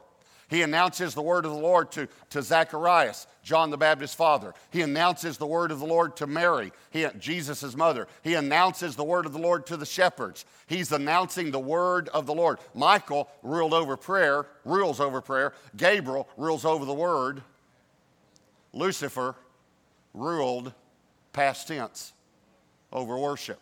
He 0.49 0.61
announces 0.61 1.13
the 1.13 1.21
word 1.21 1.43
of 1.45 1.51
the 1.51 1.57
Lord 1.57 1.91
to, 1.91 2.07
to 2.29 2.41
Zacharias, 2.41 3.27
John 3.43 3.69
the 3.69 3.77
Baptist's 3.77 4.15
father. 4.15 4.53
He 4.69 4.81
announces 4.81 5.37
the 5.37 5.45
word 5.45 5.71
of 5.71 5.79
the 5.79 5.85
Lord 5.85 6.15
to 6.17 6.27
Mary, 6.27 6.71
Jesus' 7.19 7.75
mother. 7.75 8.07
He 8.23 8.33
announces 8.35 8.95
the 8.95 9.03
word 9.03 9.25
of 9.25 9.33
the 9.33 9.39
Lord 9.39 9.65
to 9.67 9.75
the 9.75 9.85
shepherds. 9.85 10.45
He's 10.67 10.91
announcing 10.93 11.51
the 11.51 11.59
word 11.59 12.07
of 12.09 12.25
the 12.25 12.33
Lord. 12.33 12.59
Michael 12.73 13.29
ruled 13.43 13.73
over 13.73 13.97
prayer, 13.97 14.45
rules 14.63 15.01
over 15.01 15.19
prayer. 15.19 15.53
Gabriel 15.75 16.29
rules 16.37 16.63
over 16.63 16.85
the 16.85 16.93
word. 16.93 17.41
Lucifer 18.71 19.35
ruled 20.13 20.73
past 21.33 21.67
tense 21.67 22.13
over 22.93 23.17
worship. 23.17 23.59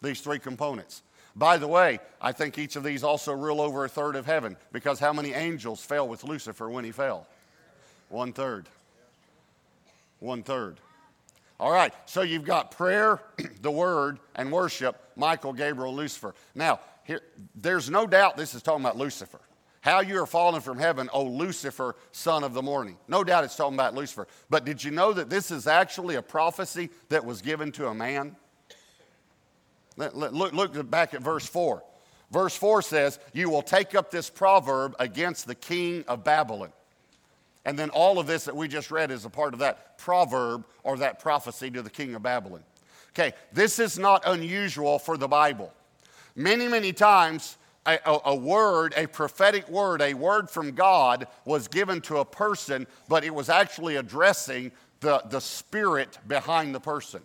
These 0.00 0.20
three 0.20 0.38
components. 0.38 1.02
By 1.36 1.56
the 1.56 1.66
way, 1.66 1.98
I 2.20 2.32
think 2.32 2.58
each 2.58 2.76
of 2.76 2.84
these 2.84 3.02
also 3.02 3.32
rule 3.32 3.60
over 3.60 3.84
a 3.84 3.88
third 3.88 4.14
of 4.14 4.24
heaven 4.24 4.56
because 4.72 5.00
how 5.00 5.12
many 5.12 5.32
angels 5.32 5.84
fell 5.84 6.06
with 6.06 6.22
Lucifer 6.22 6.68
when 6.70 6.84
he 6.84 6.92
fell? 6.92 7.26
One 8.08 8.32
third. 8.32 8.68
One 10.20 10.42
third. 10.42 10.78
All 11.58 11.72
right, 11.72 11.92
so 12.06 12.22
you've 12.22 12.44
got 12.44 12.70
prayer, 12.70 13.20
the 13.62 13.70
word, 13.70 14.18
and 14.34 14.50
worship, 14.50 15.00
Michael, 15.16 15.52
Gabriel, 15.52 15.94
Lucifer. 15.94 16.34
Now, 16.54 16.80
here, 17.04 17.20
there's 17.54 17.90
no 17.90 18.06
doubt 18.06 18.36
this 18.36 18.54
is 18.54 18.62
talking 18.62 18.84
about 18.84 18.96
Lucifer. 18.96 19.40
How 19.80 20.00
you 20.00 20.20
are 20.22 20.26
fallen 20.26 20.62
from 20.62 20.78
heaven, 20.78 21.10
O 21.12 21.24
Lucifer, 21.24 21.94
son 22.10 22.42
of 22.42 22.54
the 22.54 22.62
morning. 22.62 22.96
No 23.06 23.22
doubt 23.22 23.44
it's 23.44 23.54
talking 23.54 23.74
about 23.74 23.94
Lucifer. 23.94 24.26
But 24.48 24.64
did 24.64 24.82
you 24.82 24.90
know 24.90 25.12
that 25.12 25.28
this 25.28 25.50
is 25.50 25.66
actually 25.66 26.14
a 26.14 26.22
prophecy 26.22 26.88
that 27.10 27.24
was 27.24 27.42
given 27.42 27.70
to 27.72 27.88
a 27.88 27.94
man? 27.94 28.34
Look, 29.96 30.14
look 30.52 30.90
back 30.90 31.14
at 31.14 31.22
verse 31.22 31.46
4. 31.46 31.82
Verse 32.30 32.56
4 32.56 32.82
says, 32.82 33.18
You 33.32 33.48
will 33.48 33.62
take 33.62 33.94
up 33.94 34.10
this 34.10 34.28
proverb 34.28 34.96
against 34.98 35.46
the 35.46 35.54
king 35.54 36.04
of 36.08 36.24
Babylon. 36.24 36.72
And 37.64 37.78
then 37.78 37.90
all 37.90 38.18
of 38.18 38.26
this 38.26 38.44
that 38.44 38.56
we 38.56 38.68
just 38.68 38.90
read 38.90 39.10
is 39.10 39.24
a 39.24 39.30
part 39.30 39.54
of 39.54 39.60
that 39.60 39.98
proverb 39.98 40.66
or 40.82 40.98
that 40.98 41.20
prophecy 41.20 41.70
to 41.70 41.80
the 41.80 41.90
king 41.90 42.14
of 42.14 42.22
Babylon. 42.22 42.62
Okay, 43.10 43.32
this 43.52 43.78
is 43.78 43.98
not 43.98 44.22
unusual 44.26 44.98
for 44.98 45.16
the 45.16 45.28
Bible. 45.28 45.72
Many, 46.34 46.66
many 46.66 46.92
times, 46.92 47.56
a, 47.86 47.98
a, 48.04 48.20
a, 48.26 48.34
word, 48.34 48.92
a 48.96 49.06
prophetic 49.06 49.68
word, 49.68 50.02
a 50.02 50.14
word 50.14 50.50
from 50.50 50.72
God 50.72 51.28
was 51.44 51.68
given 51.68 52.00
to 52.02 52.16
a 52.18 52.24
person, 52.24 52.86
but 53.08 53.22
it 53.22 53.32
was 53.32 53.48
actually 53.48 53.96
addressing 53.96 54.72
the, 55.00 55.22
the 55.30 55.40
spirit 55.40 56.18
behind 56.26 56.74
the 56.74 56.80
person 56.80 57.22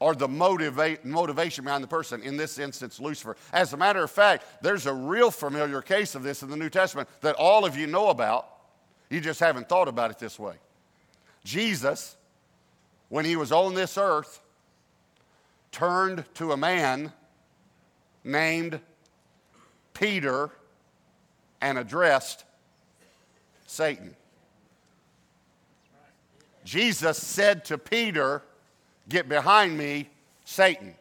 or 0.00 0.14
the 0.14 0.28
motiva- 0.28 1.04
motivation 1.04 1.64
behind 1.64 1.82
the 1.82 1.88
person, 1.88 2.22
in 2.22 2.36
this 2.36 2.58
instance, 2.58 3.00
Lucifer. 3.00 3.36
As 3.52 3.72
a 3.72 3.76
matter 3.76 4.02
of 4.02 4.10
fact, 4.10 4.62
there's 4.62 4.86
a 4.86 4.92
real 4.92 5.30
familiar 5.30 5.82
case 5.82 6.14
of 6.14 6.22
this 6.22 6.42
in 6.42 6.50
the 6.50 6.56
New 6.56 6.70
Testament 6.70 7.08
that 7.20 7.34
all 7.36 7.64
of 7.64 7.76
you 7.76 7.86
know 7.86 8.08
about. 8.08 8.46
You 9.10 9.20
just 9.20 9.40
haven't 9.40 9.68
thought 9.68 9.88
about 9.88 10.10
it 10.10 10.18
this 10.18 10.38
way. 10.38 10.54
Jesus, 11.44 12.16
when 13.08 13.24
he 13.24 13.36
was 13.36 13.50
on 13.50 13.74
this 13.74 13.98
earth, 13.98 14.40
turned 15.72 16.24
to 16.34 16.52
a 16.52 16.56
man 16.56 17.12
named 18.22 18.80
Peter 19.94 20.50
and 21.60 21.78
addressed 21.78 22.44
Satan. 23.66 24.14
Jesus 26.64 27.16
said 27.16 27.64
to 27.66 27.78
Peter, 27.78 28.42
Get 29.08 29.28
behind 29.28 29.76
me, 29.76 30.08
Satan. 30.44 30.94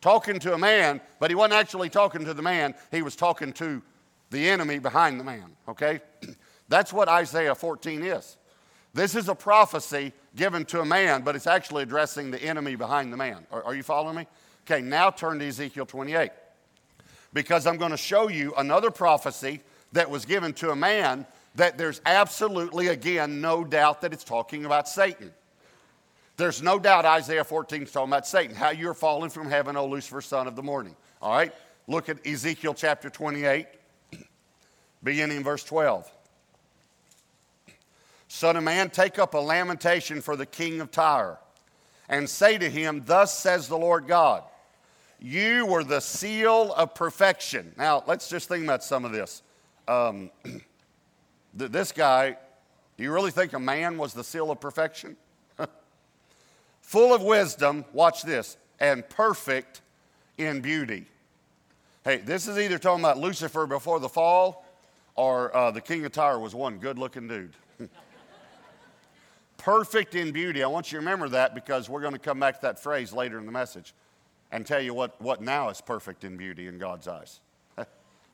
Talking 0.00 0.38
to 0.40 0.54
a 0.54 0.58
man, 0.58 1.00
but 1.18 1.30
he 1.30 1.34
wasn't 1.34 1.54
actually 1.54 1.88
talking 1.88 2.24
to 2.24 2.34
the 2.34 2.42
man, 2.42 2.74
he 2.90 3.02
was 3.02 3.16
talking 3.16 3.52
to 3.54 3.82
the 4.30 4.48
enemy 4.48 4.78
behind 4.78 5.18
the 5.18 5.24
man, 5.24 5.56
okay? 5.68 6.00
That's 6.68 6.92
what 6.92 7.08
Isaiah 7.08 7.54
14 7.54 8.02
is. 8.02 8.36
This 8.92 9.14
is 9.14 9.28
a 9.28 9.34
prophecy 9.34 10.12
given 10.34 10.64
to 10.66 10.80
a 10.80 10.84
man, 10.84 11.22
but 11.22 11.36
it's 11.36 11.46
actually 11.46 11.82
addressing 11.82 12.30
the 12.30 12.42
enemy 12.42 12.76
behind 12.76 13.12
the 13.12 13.16
man. 13.16 13.46
Are, 13.52 13.62
are 13.64 13.74
you 13.74 13.82
following 13.82 14.16
me? 14.16 14.26
Okay, 14.64 14.80
now 14.80 15.10
turn 15.10 15.38
to 15.38 15.46
Ezekiel 15.46 15.86
28. 15.86 16.30
Because 17.32 17.66
I'm 17.66 17.76
going 17.76 17.90
to 17.90 17.96
show 17.96 18.28
you 18.28 18.54
another 18.56 18.90
prophecy 18.90 19.60
that 19.92 20.10
was 20.10 20.24
given 20.24 20.52
to 20.54 20.70
a 20.70 20.76
man 20.76 21.26
that 21.54 21.78
there's 21.78 22.00
absolutely, 22.06 22.88
again, 22.88 23.40
no 23.40 23.64
doubt 23.64 24.00
that 24.00 24.12
it's 24.12 24.24
talking 24.24 24.64
about 24.64 24.88
Satan. 24.88 25.32
There's 26.36 26.62
no 26.62 26.78
doubt 26.78 27.06
Isaiah 27.06 27.44
14 27.44 27.82
is 27.84 27.92
talking 27.92 28.10
about 28.10 28.26
Satan, 28.26 28.54
how 28.54 28.70
you're 28.70 28.94
fallen 28.94 29.30
from 29.30 29.48
heaven, 29.48 29.74
O 29.76 29.86
Lucifer, 29.86 30.20
son 30.20 30.46
of 30.46 30.54
the 30.54 30.62
morning. 30.62 30.94
All 31.22 31.32
right? 31.32 31.52
Look 31.86 32.08
at 32.08 32.26
Ezekiel 32.26 32.74
chapter 32.74 33.08
28, 33.08 33.66
beginning 35.02 35.38
in 35.38 35.44
verse 35.44 35.64
12. 35.64 36.10
Son 38.28 38.56
of 38.56 38.64
man, 38.64 38.90
take 38.90 39.18
up 39.18 39.32
a 39.32 39.38
lamentation 39.38 40.20
for 40.20 40.36
the 40.36 40.44
king 40.44 40.80
of 40.80 40.90
Tyre, 40.90 41.38
and 42.08 42.28
say 42.28 42.58
to 42.58 42.68
him, 42.68 43.02
Thus 43.06 43.38
says 43.38 43.68
the 43.68 43.78
Lord 43.78 44.06
God, 44.06 44.42
You 45.18 45.64
were 45.64 45.84
the 45.84 46.00
seal 46.00 46.74
of 46.74 46.94
perfection. 46.94 47.72
Now, 47.78 48.04
let's 48.06 48.28
just 48.28 48.48
think 48.48 48.64
about 48.64 48.84
some 48.84 49.06
of 49.06 49.12
this. 49.12 49.42
Um, 49.88 50.30
this 51.54 51.92
guy, 51.92 52.36
do 52.98 53.04
you 53.04 53.12
really 53.12 53.30
think 53.30 53.54
a 53.54 53.60
man 53.60 53.96
was 53.96 54.12
the 54.12 54.24
seal 54.24 54.50
of 54.50 54.60
perfection? 54.60 55.16
Full 56.86 57.12
of 57.12 57.20
wisdom, 57.20 57.84
watch 57.92 58.22
this, 58.22 58.56
and 58.78 59.06
perfect 59.08 59.82
in 60.38 60.60
beauty. 60.60 61.06
Hey, 62.04 62.18
this 62.18 62.46
is 62.46 62.58
either 62.58 62.78
talking 62.78 63.04
about 63.04 63.18
Lucifer 63.18 63.66
before 63.66 63.98
the 63.98 64.08
fall 64.08 64.64
or 65.16 65.54
uh, 65.54 65.72
the 65.72 65.80
king 65.80 66.04
of 66.04 66.12
Tyre 66.12 66.38
was 66.38 66.54
one 66.54 66.78
good 66.78 66.96
looking 66.96 67.26
dude. 67.26 67.56
perfect 69.56 70.14
in 70.14 70.30
beauty. 70.30 70.62
I 70.62 70.68
want 70.68 70.92
you 70.92 70.98
to 70.98 71.00
remember 71.00 71.28
that 71.30 71.56
because 71.56 71.88
we're 71.88 72.02
going 72.02 72.12
to 72.12 72.20
come 72.20 72.38
back 72.38 72.54
to 72.54 72.62
that 72.62 72.78
phrase 72.78 73.12
later 73.12 73.38
in 73.40 73.46
the 73.46 73.52
message 73.52 73.92
and 74.52 74.64
tell 74.64 74.80
you 74.80 74.94
what, 74.94 75.20
what 75.20 75.42
now 75.42 75.68
is 75.70 75.80
perfect 75.80 76.22
in 76.22 76.36
beauty 76.36 76.68
in 76.68 76.78
God's 76.78 77.08
eyes. 77.08 77.40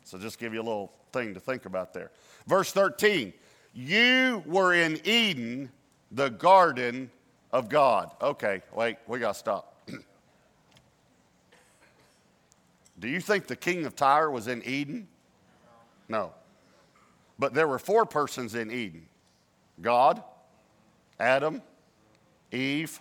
so 0.05 0.19
just 0.19 0.39
give 0.39 0.53
you 0.53 0.61
a 0.61 0.63
little 0.63 0.93
thing 1.11 1.33
to 1.33 1.41
think 1.41 1.65
about 1.65 1.95
there. 1.95 2.11
Verse 2.47 2.71
13 2.71 3.33
You 3.73 4.43
were 4.45 4.75
in 4.75 5.01
Eden, 5.07 5.71
the 6.11 6.29
garden 6.29 7.11
of 7.53 7.69
God. 7.69 8.11
Okay, 8.21 8.63
wait, 8.75 8.97
we 9.07 9.19
got 9.19 9.35
to 9.35 9.39
stop. 9.39 9.89
Do 12.99 13.09
you 13.09 13.21
think 13.21 13.47
the 13.47 13.57
king 13.57 13.85
of 13.85 13.95
Tyre 13.95 14.31
was 14.31 14.49
in 14.49 14.63
Eden? 14.65 15.09
No. 16.09 16.33
But 17.39 17.55
there 17.55 17.67
were 17.67 17.79
four 17.79 18.07
persons 18.07 18.55
in 18.55 18.71
Eden 18.71 19.07
God, 19.81 20.23
Adam, 21.19 21.63
Eve, 22.53 23.01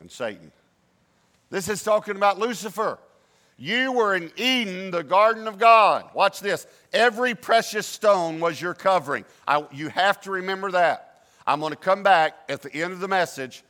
and 0.00 0.10
Satan. 0.10 0.52
This 1.50 1.68
is 1.68 1.82
talking 1.82 2.16
about 2.16 2.38
Lucifer. 2.38 2.98
You 3.58 3.92
were 3.92 4.14
in 4.14 4.30
Eden, 4.36 4.90
the 4.90 5.02
garden 5.02 5.48
of 5.48 5.58
God. 5.58 6.10
Watch 6.12 6.40
this. 6.40 6.66
Every 6.92 7.34
precious 7.34 7.86
stone 7.86 8.38
was 8.38 8.60
your 8.60 8.74
covering. 8.74 9.24
I, 9.48 9.64
you 9.72 9.88
have 9.88 10.20
to 10.22 10.30
remember 10.30 10.72
that. 10.72 11.05
I'm 11.46 11.60
going 11.60 11.70
to 11.70 11.76
come 11.76 12.02
back 12.02 12.34
at 12.48 12.62
the 12.62 12.72
end 12.74 12.92
of 12.92 13.00
the 13.00 13.08
message 13.08 13.62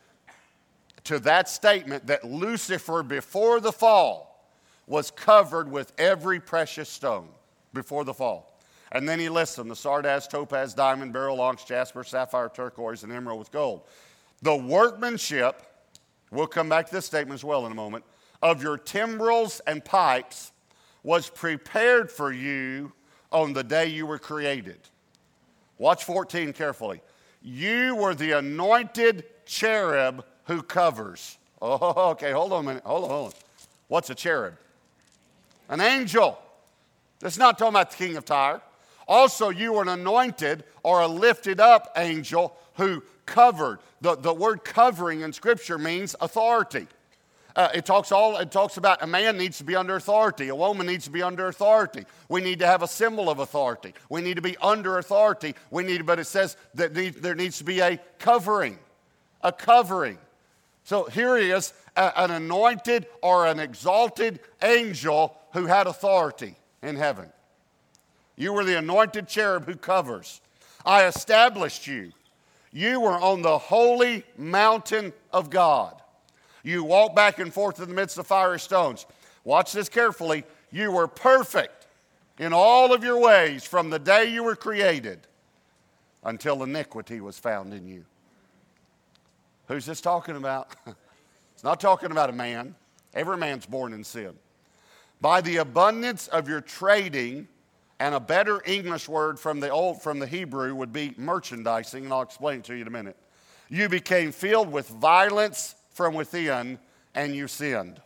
to 1.05 1.19
that 1.21 1.49
statement 1.49 2.07
that 2.07 2.25
Lucifer, 2.25 3.03
before 3.03 3.61
the 3.61 3.73
fall, 3.73 4.51
was 4.87 5.11
covered 5.11 5.71
with 5.71 5.93
every 5.99 6.41
precious 6.41 6.89
stone 6.89 7.29
before 7.73 8.05
the 8.05 8.15
fall. 8.15 8.59
And 8.93 9.09
then 9.09 9.19
he 9.19 9.29
lists 9.29 9.57
them 9.57 9.69
the 9.69 9.77
sardius, 9.77 10.27
topaz, 10.27 10.75
diamond, 10.75 11.13
beryl, 11.13 11.41
onyx, 11.41 11.65
jasper, 11.65 12.05
sapphire, 12.05 12.49
turquoise, 12.49 13.03
and 13.03 13.13
emerald 13.13 13.39
with 13.39 13.53
gold. 13.53 13.83
The 14.43 14.55
workmanship, 14.55 15.63
we'll 16.31 16.47
come 16.47 16.69
back 16.69 16.87
to 16.87 16.93
this 16.93 17.07
statement 17.07 17.39
as 17.39 17.45
well 17.45 17.67
in 17.67 17.73
a 17.73 17.75
moment, 17.75 18.05
of 18.43 18.63
your 18.63 18.79
timbrels 18.79 19.61
and 19.67 19.85
pipes 19.85 20.53
was 21.03 21.29
prepared 21.29 22.11
for 22.11 22.33
you 22.33 22.93
on 23.33 23.53
the 23.53 23.65
day 23.65 23.87
you 23.87 24.07
were 24.07 24.19
created. 24.19 24.79
Watch 25.79 26.05
14 26.05 26.53
carefully. 26.53 27.01
You 27.49 27.95
were 27.95 28.13
the 28.13 28.33
anointed 28.33 29.25
cherub 29.47 30.25
who 30.47 30.63
covers. 30.63 31.39
Oh, 31.63 32.11
okay, 32.11 32.33
hold 32.33 32.53
on 32.53 32.65
a 32.65 32.67
minute. 32.67 32.83
Hold 32.85 33.05
on, 33.05 33.11
hold 33.11 33.27
on. 33.27 33.33
What's 33.87 34.11
a 34.11 34.17
cherub? 34.17 34.55
An 35.69 35.81
angel. 35.81 36.41
That's 37.21 37.39
not 37.39 37.57
talking 37.57 37.73
about 37.73 37.93
the 37.93 37.97
king 37.99 38.17
of 38.17 38.25
Tyre. 38.25 38.61
Also, 39.07 39.51
you 39.51 39.75
were 39.75 39.83
an 39.83 39.89
anointed 39.89 40.65
or 40.83 41.03
a 41.03 41.07
lifted 41.07 41.61
up 41.61 41.93
angel 41.97 42.57
who 42.75 43.01
covered. 43.27 43.79
The, 44.01 44.17
the 44.17 44.35
word 44.35 44.65
covering 44.65 45.21
in 45.21 45.33
Scripture 45.33 45.79
means 45.79 46.17
authority. 46.21 46.89
Uh, 47.57 47.71
it 47.73 47.87
talks 47.87 48.13
all 48.13 48.37
it 48.37 48.51
talks 48.51 48.77
about 48.77 49.03
a 49.03 49.07
man 49.07 49.39
needs 49.39 49.57
to 49.57 49.65
be 49.65 49.75
under 49.75 49.97
authority 49.97 50.49
a 50.49 50.55
woman 50.55 50.87
needs 50.87 51.07
to 51.07 51.11
be 51.11 51.23
under 51.23 51.49
authority. 51.49 52.05
We 52.29 52.43
need 52.43 52.59
to 52.59 52.67
have 52.67 52.83
a 52.83 52.89
symbol 52.89 53.31
of 53.31 53.39
authority. 53.39 53.95
We 54.11 54.21
need 54.21 54.35
to 54.35 54.43
be 54.43 54.59
under 54.59 54.99
authority. 54.99 55.55
We 55.71 55.83
need 55.83 56.05
but 56.05 56.19
it 56.19 56.27
says 56.27 56.59
that 56.75 56.95
there 56.95 57.35
needs 57.35 57.57
to 57.59 57.65
be 57.65 57.81
a 57.81 57.99
covering 58.19 58.79
a 59.41 59.53
covering. 59.53 60.19
So 60.85 61.05
here 61.05 61.37
he 61.39 61.51
is 61.51 61.73
a, 61.97 62.21
an 62.21 62.31
anointed 62.31 63.07
or 63.23 63.47
an 63.47 63.59
exalted 63.59 64.39
angel 64.63 65.35
who 65.55 65.65
had 65.65 65.87
authority 65.87 66.57
in 66.83 66.97
heaven. 66.97 67.31
You 68.37 68.53
were 68.53 68.65
the 68.65 68.77
anointed 68.77 69.29
cherub 69.29 69.65
who 69.65 69.77
covers. 69.77 70.43
I 70.85 71.07
established 71.07 71.87
you. 71.87 72.13
You 72.71 73.01
were 73.01 73.19
on 73.19 73.41
the 73.41 73.57
holy 73.57 74.25
mountain 74.37 75.15
of 75.33 75.49
god 75.49 76.03
you 76.67 76.83
walk 76.83 77.15
back 77.15 77.39
and 77.39 77.55
forth 77.55 77.81
in 77.81 77.89
the 77.89 77.95
midst 77.95 78.19
of 78.19 78.27
fiery 78.27 78.59
stones. 78.59 79.07
Watch 79.45 79.73
this 79.73 79.89
carefully. 79.89 80.43
You 80.73 80.91
were 80.91 81.07
perfect 81.07 81.87
in 82.41 82.53
all 82.53 82.93
of 82.93 83.05
your 83.05 83.21
ways 83.21 83.63
from 83.63 83.89
the 83.89 84.01
day 84.01 84.25
you 84.25 84.43
were 84.43 84.57
created 84.57 85.21
until 86.25 86.65
iniquity 86.65 87.21
was 87.21 87.39
found 87.39 87.73
in 87.73 87.87
you. 87.87 88.05
Who's 89.69 89.87
this 89.87 90.01
talking 90.01 90.35
about? 90.35 90.75
it's 91.55 91.63
not 91.63 91.79
talking 91.79 92.11
about 92.11 92.31
a 92.31 92.33
man, 92.33 92.75
Every 93.15 93.37
man's 93.37 93.65
born 93.65 93.93
in 93.93 94.03
sin. 94.03 94.35
By 95.21 95.43
the 95.43 95.59
abundance 95.59 96.27
of 96.29 96.49
your 96.49 96.61
trading, 96.61 97.47
and 98.01 98.13
a 98.13 98.21
better 98.21 98.61
English 98.67 99.09
word 99.09 99.39
from 99.39 99.61
the 99.61 99.71
old 99.71 100.03
from 100.03 100.19
the 100.19 100.27
Hebrew 100.27 100.75
would 100.75 100.93
be 100.93 101.15
merchandising, 101.17 102.05
and 102.05 102.13
I'll 102.13 102.23
explain 102.23 102.59
it 102.59 102.65
to 102.65 102.75
you 102.75 102.83
in 102.83 102.89
a 102.89 102.91
minute. 102.91 103.17
You 103.71 103.89
became 103.89 104.33
filled 104.33 104.71
with 104.71 104.89
violence 104.89 105.77
from 105.97 106.15
within, 106.15 106.79
and 107.15 107.35
you 107.35 107.49
sinned. 107.49 108.01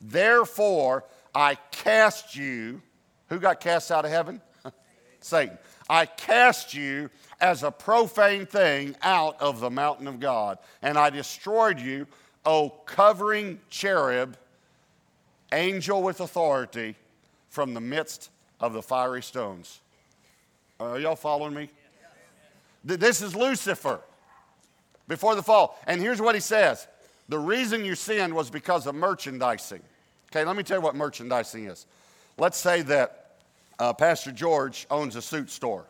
Therefore, 0.00 1.04
I 1.32 1.54
cast 1.70 2.34
you. 2.34 2.82
Who 3.28 3.38
got 3.38 3.60
cast 3.60 3.92
out 3.92 4.04
of 4.04 4.10
heaven? 4.10 4.40
Satan. 5.20 5.56
I 5.88 6.06
cast 6.06 6.74
you 6.74 7.08
as 7.40 7.62
a 7.62 7.70
profane 7.70 8.44
thing 8.44 8.96
out 9.02 9.40
of 9.40 9.60
the 9.60 9.70
mountain 9.70 10.08
of 10.08 10.18
God, 10.18 10.58
and 10.82 10.98
I 10.98 11.10
destroyed 11.10 11.78
you, 11.78 12.08
O 12.44 12.70
covering 12.70 13.60
cherub, 13.70 14.36
angel 15.52 16.02
with 16.02 16.20
authority, 16.20 16.96
from 17.50 17.72
the 17.72 17.80
midst 17.80 18.30
of 18.60 18.72
the 18.72 18.82
fiery 18.82 19.22
stones. 19.22 19.80
Uh, 20.80 20.84
are 20.84 20.98
y'all 20.98 21.16
following 21.16 21.54
me? 21.54 21.70
This 22.84 23.22
is 23.22 23.34
Lucifer 23.34 24.00
before 25.08 25.34
the 25.34 25.42
fall. 25.42 25.78
And 25.86 26.00
here's 26.00 26.20
what 26.20 26.34
he 26.34 26.40
says 26.40 26.86
The 27.28 27.38
reason 27.38 27.84
you 27.84 27.94
sinned 27.94 28.34
was 28.34 28.50
because 28.50 28.86
of 28.86 28.94
merchandising. 28.94 29.82
Okay, 30.30 30.44
let 30.44 30.56
me 30.56 30.62
tell 30.62 30.78
you 30.78 30.82
what 30.82 30.94
merchandising 30.94 31.66
is. 31.66 31.86
Let's 32.38 32.58
say 32.58 32.82
that 32.82 33.36
uh, 33.78 33.92
Pastor 33.92 34.32
George 34.32 34.86
owns 34.90 35.16
a 35.16 35.22
suit 35.22 35.50
store, 35.50 35.86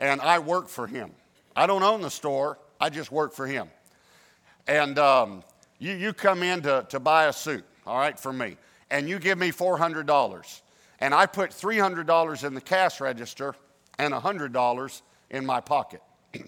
and 0.00 0.20
I 0.20 0.38
work 0.38 0.68
for 0.68 0.86
him. 0.86 1.10
I 1.54 1.66
don't 1.66 1.82
own 1.82 2.02
the 2.02 2.10
store, 2.10 2.58
I 2.80 2.90
just 2.90 3.10
work 3.10 3.32
for 3.32 3.46
him. 3.46 3.68
And 4.66 4.98
um, 4.98 5.42
you, 5.78 5.92
you 5.94 6.12
come 6.12 6.42
in 6.42 6.62
to, 6.62 6.86
to 6.90 7.00
buy 7.00 7.26
a 7.26 7.32
suit, 7.32 7.64
all 7.86 7.98
right, 7.98 8.18
for 8.18 8.32
me, 8.32 8.56
and 8.90 9.08
you 9.08 9.18
give 9.18 9.38
me 9.38 9.50
$400 9.50 10.60
and 11.00 11.14
I 11.14 11.26
put 11.26 11.50
$300 11.50 12.44
in 12.44 12.54
the 12.54 12.60
cash 12.60 13.00
register 13.00 13.54
and 13.98 14.14
$100 14.14 15.02
in 15.30 15.46
my 15.46 15.60
pocket. 15.60 16.02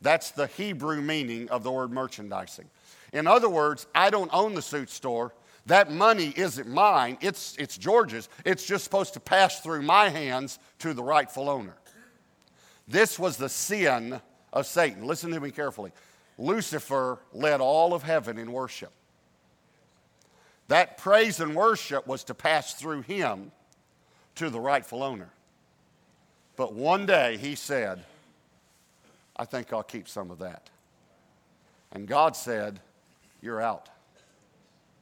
That's 0.00 0.30
the 0.30 0.46
Hebrew 0.46 1.02
meaning 1.02 1.48
of 1.50 1.62
the 1.62 1.70
word 1.70 1.92
merchandising. 1.92 2.68
In 3.12 3.26
other 3.26 3.48
words, 3.48 3.86
I 3.94 4.10
don't 4.10 4.30
own 4.32 4.54
the 4.54 4.62
suit 4.62 4.90
store. 4.90 5.32
That 5.66 5.90
money 5.90 6.32
isn't 6.36 6.68
mine, 6.68 7.18
it's, 7.20 7.54
it's 7.58 7.76
George's. 7.76 8.28
It's 8.44 8.66
just 8.66 8.84
supposed 8.84 9.14
to 9.14 9.20
pass 9.20 9.60
through 9.60 9.82
my 9.82 10.08
hands 10.08 10.58
to 10.80 10.94
the 10.94 11.02
rightful 11.02 11.48
owner. 11.48 11.74
This 12.88 13.18
was 13.18 13.36
the 13.36 13.48
sin 13.48 14.20
of 14.52 14.66
Satan. 14.66 15.06
Listen 15.06 15.30
to 15.30 15.40
me 15.40 15.50
carefully. 15.50 15.92
Lucifer 16.38 17.20
led 17.32 17.60
all 17.60 17.94
of 17.94 18.02
heaven 18.02 18.38
in 18.38 18.50
worship. 18.50 18.90
That 20.68 20.98
praise 20.98 21.40
and 21.40 21.54
worship 21.54 22.06
was 22.06 22.24
to 22.24 22.34
pass 22.34 22.74
through 22.74 23.02
him 23.02 23.52
to 24.36 24.50
the 24.50 24.60
rightful 24.60 25.02
owner. 25.02 25.30
But 26.56 26.72
one 26.72 27.06
day 27.06 27.36
he 27.36 27.54
said, 27.54 28.04
I 29.36 29.44
think 29.44 29.72
I'll 29.72 29.82
keep 29.82 30.08
some 30.08 30.30
of 30.30 30.38
that. 30.38 30.70
And 31.92 32.06
God 32.06 32.36
said, 32.36 32.80
You're 33.40 33.60
out. 33.60 33.88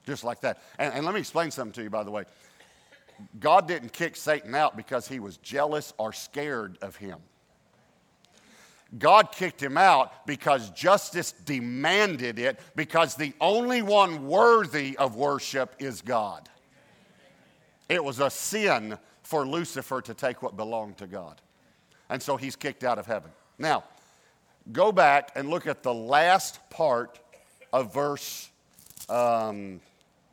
Just 0.07 0.25
like 0.25 0.41
that. 0.41 0.63
And, 0.79 0.95
and, 0.95 1.05
let 1.05 1.15
me 1.15 1.21
explain 1.21 1.51
something 1.51 1.73
to 1.75 1.83
you, 1.83 1.91
by 1.91 2.03
the 2.03 2.11
way. 2.11 2.25
God 3.41 3.69
didn't 3.69 3.93
kick 3.93 4.17
Satan 4.17 4.55
out 4.55 4.77
because 4.77 5.09
he 5.09 5.21
was 5.21 5.37
jealous 5.39 5.93
or 5.99 6.13
scared 6.13 6.79
of 6.81 6.97
him. 6.97 7.19
God 8.97 9.33
kicked 9.33 9.63
him 9.63 9.77
out 9.77 10.27
because 10.27 10.71
justice 10.71 11.33
demanded 11.33 12.39
it, 12.39 12.59
because 12.75 13.17
the 13.17 13.35
only 13.41 13.83
one 13.83 14.27
worthy 14.27 14.97
of 14.97 15.15
worship 15.15 15.75
is 15.79 16.01
God. 16.01 16.49
It 17.91 18.03
was 18.03 18.21
a 18.21 18.31
sin 18.31 18.99
for 19.23 19.47
Lucifer 19.47 20.01
to 20.01 20.15
take 20.15 20.43
what 20.43 20.57
belonged 20.57 20.97
to 20.99 21.07
God. 21.07 21.41
And 22.09 22.23
so 22.23 22.39
he's 22.39 22.57
kicked 22.57 22.83
out 22.83 22.99
of 22.99 23.05
heaven. 23.05 23.31
Now, 23.59 23.85
go 24.73 24.91
back 24.91 25.33
and 25.35 25.51
look 25.51 25.67
at 25.67 25.83
the 25.83 25.93
last 25.93 26.59
part 26.71 27.19
of 27.73 27.93
verse 27.93 28.51
um, 29.09 29.81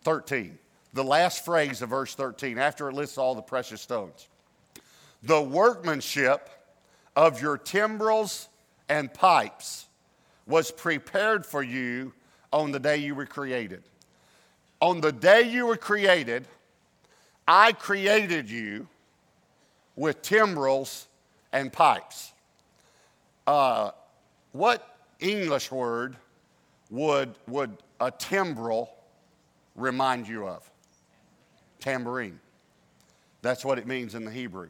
13. 0.03 0.57
The 0.93 1.03
last 1.03 1.43
phrase 1.43 1.81
of 1.81 1.89
verse 1.89 2.15
13, 2.15 2.57
after 2.57 2.89
it 2.89 2.93
lists 2.93 3.17
all 3.17 3.35
the 3.35 3.41
precious 3.41 3.81
stones. 3.81 4.27
The 5.23 5.41
workmanship 5.41 6.49
of 7.15 7.41
your 7.41 7.57
timbrels 7.57 8.47
and 8.87 9.13
pipes 9.13 9.87
was 10.47 10.71
prepared 10.71 11.45
for 11.45 11.63
you 11.63 12.13
on 12.53 12.71
the 12.71 12.79
day 12.79 12.97
you 12.97 13.15
were 13.15 13.25
created. 13.25 13.83
On 14.81 15.01
the 15.01 15.11
day 15.11 15.41
you 15.41 15.65
were 15.65 15.77
created, 15.77 16.47
I 17.47 17.73
created 17.73 18.49
you 18.49 18.87
with 19.95 20.21
timbrels 20.21 21.07
and 21.51 21.71
pipes. 21.71 22.31
Uh, 23.47 23.91
what 24.51 24.97
English 25.19 25.71
word 25.71 26.15
would, 26.95 27.35
would 27.47 27.77
a 27.99 28.11
timbrel 28.11 28.89
remind 29.75 30.27
you 30.27 30.47
of? 30.47 30.69
Tambourine. 31.79 32.39
That's 33.41 33.63
what 33.63 33.77
it 33.77 33.85
means 33.85 34.15
in 34.15 34.25
the 34.25 34.31
Hebrew. 34.31 34.69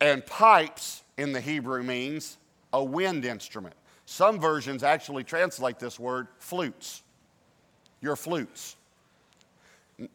And 0.00 0.24
pipes 0.24 1.02
in 1.16 1.32
the 1.32 1.40
Hebrew 1.40 1.82
means 1.82 2.36
a 2.72 2.82
wind 2.84 3.24
instrument. 3.24 3.74
Some 4.04 4.38
versions 4.38 4.82
actually 4.82 5.24
translate 5.24 5.78
this 5.78 5.98
word 5.98 6.28
flutes. 6.38 7.02
Your 8.00 8.14
flutes. 8.14 8.76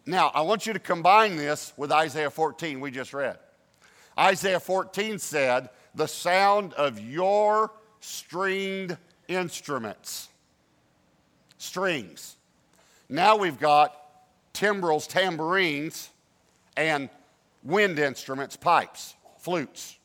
Now, 0.06 0.30
I 0.34 0.41
want 0.41 0.67
you 0.67 0.74
to 0.74 0.80
combine 0.80 1.36
this 1.36 1.74
with 1.76 1.91
Isaiah 1.91 2.30
14 2.30 2.80
we 2.80 2.91
just 2.91 3.13
read. 3.13 3.39
Isaiah 4.17 4.60
14 4.60 5.17
said, 5.17 5.69
The 5.95 6.08
sound 6.08 6.74
of 6.74 7.00
your 7.00 7.71
stringed 8.00 8.97
instruments. 9.28 10.30
Strings. 11.62 12.38
Now 13.08 13.36
we've 13.38 13.60
got 13.60 13.95
timbrels, 14.52 15.06
tambourines, 15.06 16.10
and 16.76 17.08
wind 17.63 18.00
instruments, 18.00 18.56
pipes, 18.58 19.13
flutes. 19.38 20.00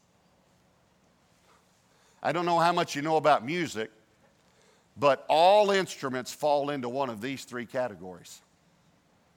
I 2.23 2.33
don't 2.33 2.45
know 2.45 2.59
how 2.59 2.75
much 2.75 2.95
you 2.95 3.01
know 3.01 3.17
about 3.17 3.43
music, 3.43 3.91
but 4.99 5.25
all 5.31 5.71
instruments 5.71 6.31
fall 6.31 6.69
into 6.69 6.91
one 6.91 7.09
of 7.09 7.23
these 7.23 7.45
three 7.45 7.65
categories. 7.65 8.43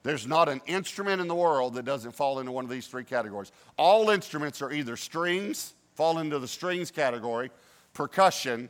There's 0.02 0.26
not 0.26 0.50
an 0.50 0.60
instrument 0.66 1.22
in 1.22 1.26
the 1.26 1.34
world 1.34 1.72
that 1.72 1.86
doesn't 1.86 2.12
fall 2.12 2.38
into 2.38 2.52
one 2.52 2.64
of 2.64 2.70
these 2.70 2.86
three 2.86 3.04
categories. 3.04 3.50
All 3.78 4.10
instruments 4.10 4.60
are 4.60 4.70
either 4.70 4.98
strings, 4.98 5.72
fall 5.94 6.18
into 6.18 6.38
the 6.38 6.48
strings 6.48 6.90
category, 6.90 7.50
percussion, 7.94 8.68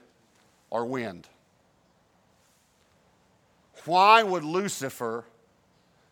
or 0.71 0.87
wind. 0.87 1.27
Why 3.85 4.23
would 4.23 4.45
Lucifer 4.45 5.25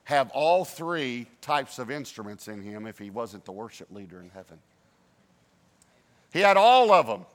have 0.04 0.30
all 0.30 0.64
three 0.64 1.26
types 1.40 1.78
of 1.78 1.90
instruments 1.90 2.48
in 2.48 2.62
him 2.62 2.86
if 2.86 2.98
he 2.98 3.10
wasn't 3.10 3.44
the 3.44 3.52
worship 3.52 3.90
leader 3.90 4.20
in 4.20 4.30
heaven? 4.30 4.58
He 6.32 6.40
had 6.40 6.56
all 6.56 6.92
of 6.92 7.06
them, 7.06 7.26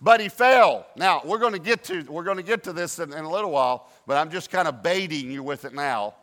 but 0.00 0.20
he 0.20 0.28
fell. 0.28 0.86
Now, 0.96 1.22
we're 1.24 1.38
going 1.38 1.52
to 1.52 1.58
get 1.58 1.84
to, 1.84 2.02
we're 2.02 2.24
going 2.24 2.36
to, 2.36 2.42
get 2.42 2.64
to 2.64 2.72
this 2.72 2.98
in, 2.98 3.12
in 3.12 3.24
a 3.24 3.30
little 3.30 3.50
while, 3.50 3.88
but 4.06 4.16
I'm 4.16 4.30
just 4.30 4.50
kind 4.50 4.66
of 4.66 4.82
baiting 4.82 5.30
you 5.30 5.42
with 5.42 5.64
it 5.64 5.74
now. 5.74 6.14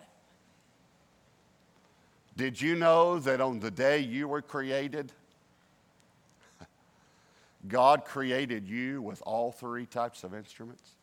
Did 2.35 2.61
you 2.61 2.75
know 2.75 3.17
that 3.19 3.41
on 3.41 3.59
the 3.59 3.71
day 3.71 3.99
you 3.99 4.27
were 4.27 4.43
created, 4.43 5.11
God 7.67 8.05
created 8.05 8.67
you 8.67 9.01
with 9.01 9.23
all 9.25 9.51
three 9.51 9.87
types 9.87 10.23
of 10.23 10.35
instruments? 10.35 10.96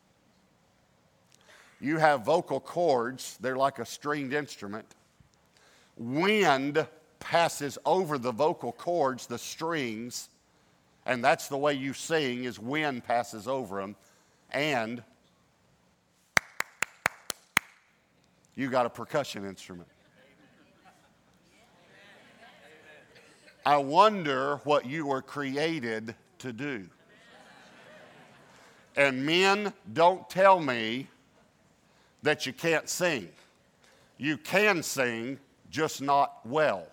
You 1.85 1.99
have 1.99 2.25
vocal 2.25 2.61
cords, 2.61 3.37
they're 3.43 3.59
like 3.59 3.79
a 3.79 3.85
stringed 3.85 4.33
instrument. 4.33 4.87
Wind 5.99 6.87
passes 7.21 7.77
over 7.85 8.17
the 8.17 8.33
vocal 8.33 8.73
cords, 8.73 9.27
the 9.27 9.37
strings, 9.37 10.31
and 11.05 11.23
that's 11.23 11.49
the 11.49 11.59
way 11.59 11.75
you 11.75 11.93
sing 11.93 12.45
is 12.45 12.59
wind 12.59 13.05
passes 13.05 13.47
over 13.47 13.83
them. 13.83 13.97
And 14.51 15.03
you 18.55 18.71
got 18.71 18.87
a 18.87 18.91
percussion 18.91 19.45
instrument. 19.45 19.89
I 23.67 23.77
wonder 23.77 24.57
what 24.65 24.87
you 24.87 25.05
were 25.05 25.21
created 25.21 26.15
to 26.39 26.51
do. 26.55 26.87
And 28.97 29.27
men, 29.27 29.75
don't 29.93 30.27
tell 30.31 30.59
me 30.61 31.09
that 32.25 32.47
you 32.47 32.53
can't 32.53 32.89
sing. 32.89 33.29
You 34.17 34.39
can 34.39 34.83
sing, 34.83 35.39
just 35.71 36.01
not 36.01 36.41
well. 36.45 36.87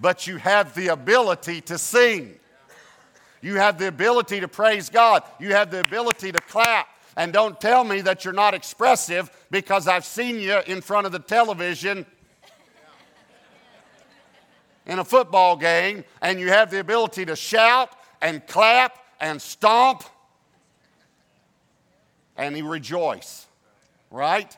but 0.00 0.26
you 0.26 0.36
have 0.36 0.74
the 0.74 0.88
ability 0.88 1.62
to 1.62 1.78
sing. 1.78 2.38
You 3.40 3.54
have 3.56 3.78
the 3.78 3.88
ability 3.88 4.40
to 4.40 4.48
praise 4.48 4.90
God. 4.90 5.22
You 5.38 5.54
have 5.54 5.70
the 5.70 5.80
ability 5.80 6.30
to 6.30 6.38
clap. 6.42 6.88
And 7.16 7.32
don't 7.32 7.58
tell 7.58 7.84
me 7.84 8.02
that 8.02 8.24
you're 8.24 8.34
not 8.34 8.52
expressive 8.52 9.30
because 9.50 9.88
I've 9.88 10.04
seen 10.04 10.38
you 10.38 10.60
in 10.66 10.82
front 10.82 11.06
of 11.06 11.12
the 11.12 11.18
television 11.18 12.04
in 14.84 14.98
a 14.98 15.04
football 15.04 15.56
game 15.56 16.04
and 16.20 16.38
you 16.38 16.48
have 16.48 16.70
the 16.70 16.80
ability 16.80 17.24
to 17.26 17.36
shout 17.36 17.90
and 18.20 18.46
clap 18.46 18.98
and 19.20 19.40
stomp 19.40 20.04
and 22.40 22.56
he 22.56 22.62
rejoice. 22.62 23.46
Right? 24.10 24.56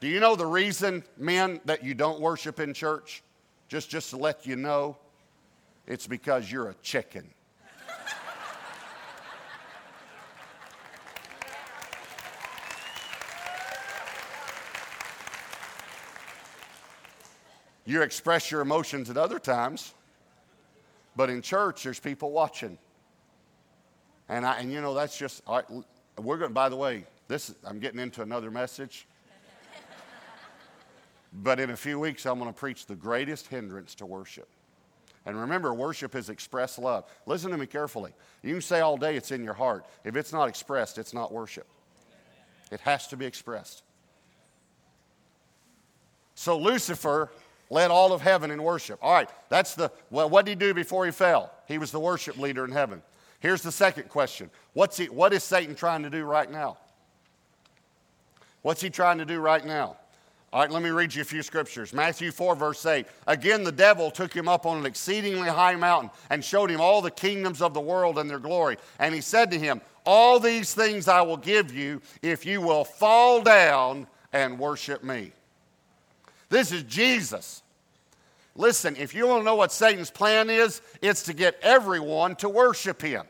Do 0.00 0.08
you 0.08 0.20
know 0.20 0.36
the 0.36 0.46
reason, 0.46 1.02
men, 1.16 1.60
that 1.64 1.82
you 1.82 1.94
don't 1.94 2.20
worship 2.20 2.60
in 2.60 2.74
church? 2.74 3.22
Just, 3.68 3.88
just 3.88 4.10
to 4.10 4.16
let 4.16 4.46
you 4.46 4.56
know, 4.56 4.96
it's 5.86 6.06
because 6.06 6.50
you're 6.50 6.68
a 6.68 6.74
chicken. 6.82 7.30
you 17.84 18.02
express 18.02 18.50
your 18.50 18.60
emotions 18.60 19.08
at 19.08 19.16
other 19.16 19.38
times, 19.38 19.94
but 21.16 21.30
in 21.30 21.40
church, 21.40 21.84
there's 21.84 21.98
people 21.98 22.30
watching. 22.30 22.76
And, 24.28 24.44
I, 24.44 24.58
and 24.58 24.70
you 24.70 24.82
know, 24.82 24.92
that's 24.92 25.16
just, 25.16 25.42
all 25.46 25.56
right, 25.56 25.84
we're 26.18 26.38
going 26.38 26.52
by 26.52 26.68
the 26.68 26.76
way, 26.76 27.04
this, 27.28 27.54
I'm 27.64 27.78
getting 27.78 28.00
into 28.00 28.22
another 28.22 28.50
message. 28.50 29.06
But 31.32 31.60
in 31.60 31.70
a 31.70 31.76
few 31.76 31.98
weeks, 32.00 32.24
I'm 32.26 32.38
going 32.38 32.52
to 32.52 32.58
preach 32.58 32.86
the 32.86 32.94
greatest 32.94 33.48
hindrance 33.48 33.94
to 33.96 34.06
worship. 34.06 34.48
And 35.26 35.38
remember, 35.38 35.74
worship 35.74 36.14
is 36.14 36.30
expressed 36.30 36.78
love. 36.78 37.04
Listen 37.26 37.50
to 37.50 37.58
me 37.58 37.66
carefully. 37.66 38.12
You 38.42 38.54
can 38.54 38.62
say 38.62 38.80
all 38.80 38.96
day 38.96 39.14
it's 39.14 39.30
in 39.30 39.44
your 39.44 39.52
heart. 39.52 39.84
If 40.04 40.16
it's 40.16 40.32
not 40.32 40.48
expressed, 40.48 40.96
it's 40.96 41.12
not 41.12 41.30
worship. 41.30 41.66
It 42.70 42.80
has 42.80 43.06
to 43.08 43.16
be 43.16 43.26
expressed. 43.26 43.82
So 46.34 46.56
Lucifer 46.56 47.30
led 47.68 47.90
all 47.90 48.12
of 48.12 48.22
heaven 48.22 48.50
in 48.50 48.62
worship. 48.62 48.98
All 49.02 49.12
right, 49.12 49.28
that's 49.50 49.74
the, 49.74 49.92
well, 50.10 50.30
what 50.30 50.46
did 50.46 50.52
he 50.52 50.66
do 50.66 50.72
before 50.72 51.04
he 51.04 51.10
fell? 51.10 51.52
He 51.66 51.76
was 51.76 51.90
the 51.90 52.00
worship 52.00 52.38
leader 52.38 52.64
in 52.64 52.70
heaven. 52.70 53.02
Here's 53.40 53.62
the 53.62 53.72
second 53.72 54.08
question 54.08 54.50
What's 54.72 54.96
he, 54.96 55.06
What 55.06 55.32
is 55.32 55.44
Satan 55.44 55.74
trying 55.74 56.02
to 56.02 56.10
do 56.10 56.24
right 56.24 56.50
now? 56.50 56.78
What's 58.62 58.80
he 58.80 58.90
trying 58.90 59.18
to 59.18 59.24
do 59.24 59.38
right 59.38 59.64
now? 59.64 59.96
All 60.50 60.62
right, 60.62 60.70
let 60.70 60.82
me 60.82 60.88
read 60.88 61.14
you 61.14 61.20
a 61.20 61.26
few 61.26 61.42
scriptures. 61.42 61.92
Matthew 61.92 62.32
4, 62.32 62.56
verse 62.56 62.84
8. 62.86 63.06
Again, 63.26 63.64
the 63.64 63.72
devil 63.72 64.10
took 64.10 64.32
him 64.34 64.48
up 64.48 64.64
on 64.64 64.78
an 64.78 64.86
exceedingly 64.86 65.48
high 65.48 65.76
mountain 65.76 66.10
and 66.30 66.42
showed 66.42 66.70
him 66.70 66.80
all 66.80 67.02
the 67.02 67.10
kingdoms 67.10 67.60
of 67.60 67.74
the 67.74 67.80
world 67.80 68.18
and 68.18 68.30
their 68.30 68.38
glory. 68.38 68.78
And 68.98 69.14
he 69.14 69.20
said 69.20 69.50
to 69.50 69.58
him, 69.58 69.82
All 70.06 70.40
these 70.40 70.72
things 70.72 71.06
I 71.06 71.20
will 71.20 71.36
give 71.36 71.74
you 71.74 72.00
if 72.22 72.46
you 72.46 72.62
will 72.62 72.84
fall 72.84 73.42
down 73.42 74.06
and 74.32 74.58
worship 74.58 75.04
me. 75.04 75.32
This 76.48 76.72
is 76.72 76.82
Jesus. 76.84 77.62
Listen, 78.58 78.96
if 78.96 79.14
you 79.14 79.28
want 79.28 79.40
to 79.40 79.44
know 79.44 79.54
what 79.54 79.70
Satan's 79.70 80.10
plan 80.10 80.50
is, 80.50 80.82
it's 81.00 81.22
to 81.22 81.32
get 81.32 81.56
everyone 81.62 82.34
to 82.36 82.48
worship 82.48 83.00
him. 83.00 83.24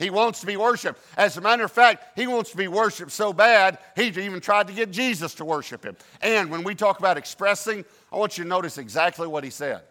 He 0.00 0.10
wants 0.10 0.40
to 0.40 0.46
be 0.46 0.56
worshiped. 0.56 1.00
As 1.16 1.36
a 1.36 1.40
matter 1.40 1.62
of 1.62 1.70
fact, 1.70 2.18
he 2.18 2.26
wants 2.26 2.50
to 2.50 2.56
be 2.56 2.66
worshiped 2.66 3.12
so 3.12 3.32
bad, 3.32 3.78
he 3.94 4.08
even 4.08 4.40
tried 4.40 4.66
to 4.66 4.72
get 4.72 4.90
Jesus 4.90 5.32
to 5.34 5.44
worship 5.44 5.84
him. 5.84 5.96
And 6.20 6.50
when 6.50 6.64
we 6.64 6.74
talk 6.74 6.98
about 6.98 7.16
expressing, 7.16 7.84
I 8.12 8.16
want 8.16 8.36
you 8.36 8.42
to 8.42 8.50
notice 8.50 8.78
exactly 8.78 9.28
what 9.28 9.44
he 9.44 9.50
said. 9.50 9.82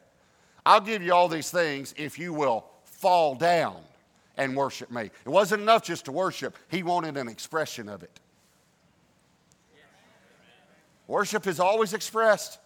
I'll 0.65 0.81
give 0.81 1.01
you 1.01 1.13
all 1.13 1.29
these 1.29 1.49
things 1.49 1.95
if 1.97 2.19
you 2.19 2.33
will 2.33 2.65
fall 2.83 3.35
down 3.35 3.77
and 4.35 4.53
worship 4.53 4.91
me. 4.91 5.03
It 5.03 5.29
wasn't 5.29 5.61
enough 5.61 5.83
just 5.83 6.05
to 6.05 6.11
worship, 6.11 6.57
he 6.69 6.83
wanted 6.83 7.15
an 7.15 7.29
expression 7.29 7.87
of 7.87 8.03
it. 8.03 8.19
Worship 11.07 11.47
is 11.47 11.61
always 11.61 11.93
expressed. 11.93 12.59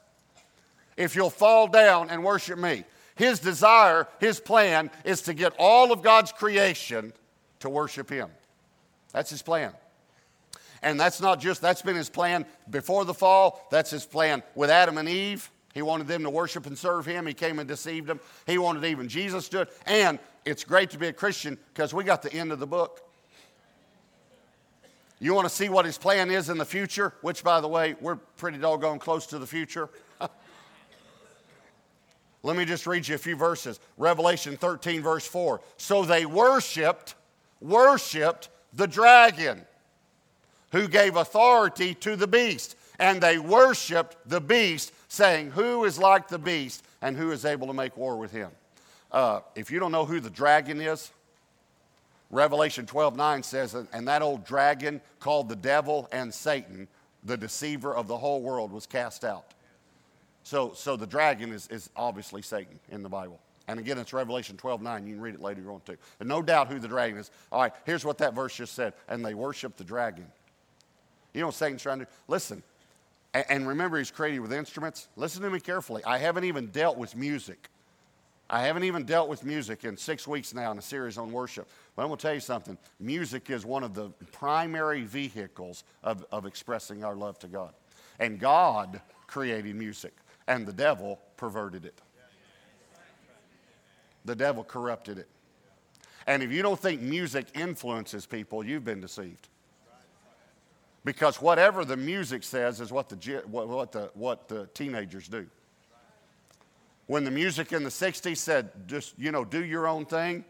If 0.97 1.15
you'll 1.15 1.29
fall 1.29 1.67
down 1.67 2.09
and 2.09 2.23
worship 2.23 2.57
me, 2.57 2.85
his 3.15 3.39
desire, 3.39 4.07
his 4.19 4.39
plan 4.39 4.91
is 5.03 5.21
to 5.23 5.33
get 5.33 5.53
all 5.57 5.91
of 5.91 6.01
God's 6.01 6.31
creation 6.31 7.13
to 7.59 7.69
worship 7.69 8.09
Him. 8.09 8.29
That's 9.11 9.29
His 9.29 9.41
plan. 9.41 9.71
And 10.81 10.99
that's 10.99 11.21
not 11.21 11.39
just, 11.39 11.61
that's 11.61 11.81
been 11.81 11.95
His 11.95 12.09
plan 12.09 12.45
before 12.69 13.05
the 13.05 13.13
fall, 13.13 13.65
that's 13.71 13.91
His 13.91 14.05
plan 14.05 14.43
with 14.53 14.69
Adam 14.69 14.97
and 14.97 15.09
Eve. 15.09 15.49
He 15.73 15.81
wanted 15.81 16.07
them 16.07 16.23
to 16.23 16.29
worship 16.29 16.67
and 16.67 16.77
serve 16.77 17.05
Him. 17.05 17.25
He 17.25 17.33
came 17.33 17.59
and 17.59 17.67
deceived 17.67 18.07
them. 18.07 18.19
He 18.45 18.57
wanted 18.57 18.85
even 18.85 19.09
Jesus 19.09 19.49
to. 19.49 19.67
And 19.85 20.19
it's 20.45 20.63
great 20.63 20.91
to 20.91 20.97
be 20.97 21.07
a 21.07 21.13
Christian 21.13 21.57
because 21.73 21.93
we 21.93 22.03
got 22.03 22.21
the 22.21 22.31
end 22.31 22.51
of 22.51 22.59
the 22.59 22.67
book. 22.67 23.01
You 25.19 25.33
want 25.33 25.47
to 25.47 25.53
see 25.53 25.69
what 25.69 25.85
his 25.85 25.97
plan 25.97 26.29
is 26.29 26.49
in 26.49 26.57
the 26.57 26.65
future, 26.65 27.13
which, 27.21 27.41
by 27.41 27.61
the 27.61 27.69
way, 27.69 27.95
we're 28.01 28.17
pretty 28.17 28.57
doggone 28.57 28.99
close 28.99 29.25
to 29.27 29.39
the 29.39 29.47
future. 29.47 29.89
Let 32.45 32.57
me 32.57 32.63
just 32.63 32.85
read 32.85 33.07
you 33.07 33.15
a 33.15 33.17
few 33.17 33.35
verses. 33.35 33.79
Revelation 33.97 34.55
13, 34.55 35.01
verse 35.01 35.25
4. 35.25 35.61
So 35.77 36.05
they 36.05 36.27
worshiped 36.27 37.15
worshiped 37.59 38.49
the 38.71 38.85
dragon 38.85 39.65
who 40.71 40.87
gave 40.87 41.15
authority 41.15 41.95
to 41.95 42.15
the 42.15 42.27
beast. 42.27 42.75
And 42.99 43.19
they 43.19 43.39
worshiped 43.39 44.15
the 44.27 44.39
beast, 44.39 44.93
saying, 45.07 45.51
Who 45.51 45.85
is 45.85 45.97
like 45.97 46.27
the 46.27 46.37
beast 46.37 46.85
and 47.01 47.17
who 47.17 47.31
is 47.31 47.45
able 47.45 47.65
to 47.65 47.73
make 47.73 47.97
war 47.97 48.15
with 48.15 48.31
him? 48.31 48.51
Uh, 49.11 49.39
if 49.55 49.71
you 49.71 49.79
don't 49.79 49.91
know 49.91 50.05
who 50.05 50.19
the 50.19 50.29
dragon 50.29 50.79
is, 50.79 51.09
Revelation 52.29 52.85
12 52.85 53.15
9 53.15 53.41
says, 53.41 53.73
And 53.73 54.07
that 54.07 54.21
old 54.21 54.45
dragon 54.45 55.01
called 55.19 55.49
the 55.49 55.55
devil 55.55 56.07
and 56.11 56.31
Satan, 56.31 56.87
the 57.23 57.37
deceiver 57.37 57.95
of 57.95 58.07
the 58.07 58.17
whole 58.17 58.43
world, 58.43 58.71
was 58.71 58.85
cast 58.85 59.25
out. 59.25 59.54
So, 60.45 60.73
so 60.75 60.95
the 60.95 61.07
dragon 61.07 61.51
is, 61.51 61.67
is 61.69 61.89
obviously 61.95 62.43
Satan 62.43 62.79
in 62.91 63.01
the 63.01 63.09
Bible. 63.09 63.39
And 63.67 63.79
again, 63.79 63.97
it's 63.97 64.13
Revelation 64.13 64.57
12 64.57 64.79
9. 64.79 65.07
You 65.07 65.15
can 65.15 65.21
read 65.21 65.33
it 65.33 65.41
later 65.41 65.59
if 65.59 65.65
you 65.65 65.71
want 65.71 65.85
to. 65.87 65.97
And 66.19 66.29
no 66.29 66.43
doubt 66.43 66.71
who 66.71 66.77
the 66.77 66.87
dragon 66.87 67.17
is. 67.17 67.31
All 67.51 67.61
right, 67.61 67.73
here's 67.83 68.05
what 68.05 68.19
that 68.19 68.35
verse 68.35 68.55
just 68.55 68.75
said. 68.75 68.93
And 69.07 69.25
they 69.25 69.33
worship 69.33 69.75
the 69.75 69.83
dragon. 69.83 70.27
You 71.33 71.41
know 71.41 71.47
what 71.47 71.55
Satan's 71.55 71.81
trying 71.81 71.99
to 71.99 72.05
do? 72.05 72.11
Listen, 72.27 72.61
and, 73.33 73.43
and 73.49 73.67
remember, 73.67 73.97
he's 73.97 74.11
created 74.11 74.39
with 74.39 74.53
instruments. 74.53 75.07
Listen 75.15 75.41
to 75.41 75.49
me 75.49 75.59
carefully. 75.59 76.03
I 76.05 76.19
haven't 76.19 76.43
even 76.43 76.67
dealt 76.67 76.97
with 76.97 77.15
music. 77.15 77.69
I 78.47 78.61
haven't 78.61 78.83
even 78.83 79.03
dealt 79.03 79.29
with 79.29 79.43
music 79.43 79.83
in 79.83 79.97
six 79.97 80.27
weeks 80.27 80.53
now 80.53 80.71
in 80.71 80.77
a 80.77 80.81
series 80.81 81.17
on 81.17 81.31
worship. 81.31 81.67
But 81.95 82.03
I'm 82.03 82.09
going 82.09 82.19
to 82.19 82.21
tell 82.21 82.35
you 82.35 82.39
something. 82.39 82.77
Music 82.99 83.49
is 83.49 83.65
one 83.65 83.83
of 83.83 83.95
the 83.95 84.09
primary 84.31 85.01
vehicles 85.01 85.83
of, 86.03 86.23
of 86.31 86.45
expressing 86.45 87.03
our 87.03 87.15
love 87.15 87.39
to 87.39 87.47
God. 87.47 87.73
And 88.19 88.39
God 88.39 89.01
created 89.25 89.75
music, 89.75 90.13
and 90.47 90.65
the 90.65 90.73
devil 90.73 91.19
perverted 91.37 91.85
it. 91.85 92.01
The 94.25 94.35
devil 94.35 94.63
corrupted 94.63 95.19
it. 95.19 95.27
And 96.27 96.41
if 96.41 96.51
you 96.51 96.61
don't 96.61 96.79
think 96.79 97.01
music 97.01 97.45
influences 97.53 98.25
people, 98.25 98.65
you've 98.65 98.83
been 98.83 99.01
deceived. 99.01 99.47
Because 101.03 101.39
whatever 101.39 101.85
the 101.85 101.97
music 101.97 102.43
says 102.43 102.81
is 102.81 102.91
what 102.91 103.09
the, 103.09 103.43
what 103.45 103.91
the, 103.91 104.09
what 104.15 104.47
the 104.47 104.67
teenagers 104.73 105.27
do. 105.27 105.45
When 107.05 107.23
the 107.23 107.29
music 107.29 107.71
in 107.71 107.83
the 107.83 107.91
60s 107.91 108.37
said, 108.37 108.71
just, 108.87 109.13
you 109.19 109.31
know, 109.31 109.45
do 109.45 109.63
your 109.63 109.87
own 109.87 110.07
thing, 110.07 110.43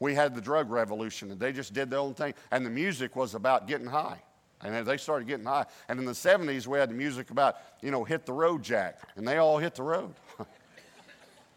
we 0.00 0.14
had 0.14 0.34
the 0.34 0.40
drug 0.40 0.70
revolution 0.70 1.30
and 1.30 1.38
they 1.38 1.52
just 1.52 1.74
did 1.74 1.90
their 1.90 1.98
own 1.98 2.14
thing. 2.14 2.32
And 2.50 2.64
the 2.64 2.70
music 2.70 3.14
was 3.14 3.34
about 3.34 3.68
getting 3.68 3.86
high. 3.86 4.22
And 4.64 4.86
they 4.86 4.96
started 4.96 5.26
getting 5.26 5.46
high. 5.46 5.66
And 5.88 5.98
in 5.98 6.04
the 6.04 6.12
70s, 6.12 6.66
we 6.66 6.78
had 6.78 6.90
the 6.90 6.94
music 6.94 7.30
about, 7.30 7.56
you 7.80 7.90
know, 7.90 8.04
hit 8.04 8.26
the 8.26 8.32
road, 8.32 8.62
Jack. 8.62 9.00
And 9.16 9.26
they 9.26 9.38
all 9.38 9.58
hit 9.58 9.74
the 9.74 9.82
road. 9.82 10.14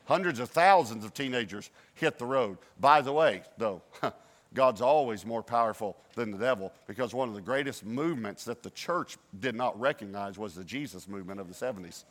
Hundreds 0.06 0.40
of 0.40 0.50
thousands 0.50 1.06
of 1.06 1.14
teenagers 1.14 1.70
hit 1.96 2.18
the 2.18 2.26
road. 2.26 2.58
By 2.80 3.02
the 3.02 3.12
way, 3.12 3.44
though, 3.58 3.82
God's 4.54 4.82
always 4.82 5.26
more 5.26 5.44
powerful 5.44 5.98
than 6.16 6.32
the 6.32 6.38
devil 6.38 6.72
because 6.88 7.14
one 7.14 7.28
of 7.28 7.36
the 7.36 7.42
greatest 7.42 7.86
movements 7.86 8.46
that 8.46 8.64
the 8.64 8.70
church 8.72 9.18
did 9.40 9.54
not 9.54 9.80
recognize 9.80 10.38
was 10.38 10.56
the 10.56 10.64
Jesus 10.64 11.08
movement 11.08 11.40
of 11.40 11.48
the 11.48 11.54
70s. 11.54 12.06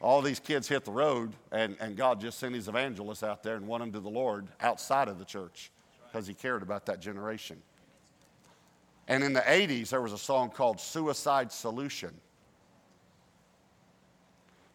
All 0.00 0.22
these 0.22 0.38
kids 0.38 0.68
hit 0.68 0.84
the 0.84 0.92
road, 0.92 1.32
and, 1.50 1.76
and 1.80 1.96
God 1.96 2.20
just 2.20 2.38
sent 2.38 2.54
his 2.54 2.68
evangelists 2.68 3.24
out 3.24 3.42
there 3.42 3.56
and 3.56 3.66
won 3.66 3.80
them 3.80 3.90
to 3.92 4.00
the 4.00 4.08
Lord 4.08 4.46
outside 4.60 5.08
of 5.08 5.18
the 5.18 5.24
church 5.24 5.72
because 6.06 6.26
he 6.26 6.34
cared 6.34 6.62
about 6.62 6.86
that 6.86 7.00
generation. 7.00 7.60
And 9.08 9.24
in 9.24 9.32
the 9.32 9.40
80s, 9.40 9.88
there 9.88 10.02
was 10.02 10.12
a 10.12 10.18
song 10.18 10.50
called 10.50 10.78
Suicide 10.78 11.50
Solution. 11.50 12.12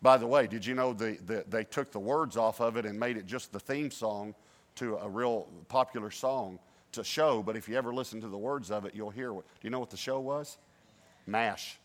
By 0.01 0.17
the 0.17 0.27
way, 0.27 0.47
did 0.47 0.65
you 0.65 0.73
know 0.73 0.91
the, 0.91 1.17
the, 1.25 1.45
they 1.47 1.63
took 1.63 1.91
the 1.91 1.99
words 1.99 2.35
off 2.35 2.59
of 2.59 2.75
it 2.75 2.85
and 2.85 2.99
made 2.99 3.15
it 3.15 3.25
just 3.25 3.53
the 3.53 3.59
theme 3.59 3.89
song 3.89 4.35
to 4.75 4.97
a 4.97 5.07
real 5.07 5.47
popular 5.69 6.11
song 6.11 6.59
to 6.93 7.03
show? 7.03 7.43
But 7.43 7.55
if 7.55 7.69
you 7.69 7.77
ever 7.77 7.93
listen 7.93 8.19
to 8.21 8.27
the 8.27 8.37
words 8.37 8.71
of 8.71 8.85
it, 8.85 8.95
you'll 8.95 9.11
hear 9.11 9.31
what. 9.31 9.45
Do 9.45 9.59
you 9.61 9.69
know 9.69 9.79
what 9.79 9.91
the 9.91 9.97
show 9.97 10.19
was? 10.19 10.57
MASH. 11.27 11.77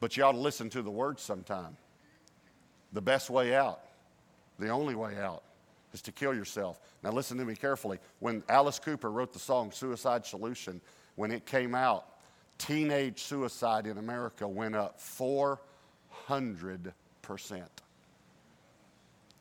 But 0.00 0.16
you 0.16 0.22
ought 0.22 0.32
to 0.32 0.38
listen 0.38 0.68
to 0.70 0.82
the 0.82 0.90
words 0.90 1.22
sometime. 1.22 1.76
The 2.92 3.00
best 3.00 3.30
way 3.30 3.54
out, 3.54 3.80
the 4.58 4.68
only 4.68 4.94
way 4.94 5.18
out, 5.18 5.42
is 5.92 6.02
to 6.02 6.12
kill 6.12 6.34
yourself. 6.34 6.80
Now, 7.02 7.10
listen 7.10 7.38
to 7.38 7.44
me 7.44 7.54
carefully. 7.54 7.98
When 8.20 8.42
Alice 8.48 8.78
Cooper 8.78 9.10
wrote 9.10 9.32
the 9.32 9.38
song 9.38 9.70
Suicide 9.70 10.24
Solution, 10.24 10.80
when 11.16 11.30
it 11.30 11.44
came 11.46 11.74
out, 11.74 12.06
teenage 12.58 13.22
suicide 13.22 13.86
in 13.86 13.98
America 13.98 14.46
went 14.46 14.74
up 14.74 14.98
400%. 15.00 15.58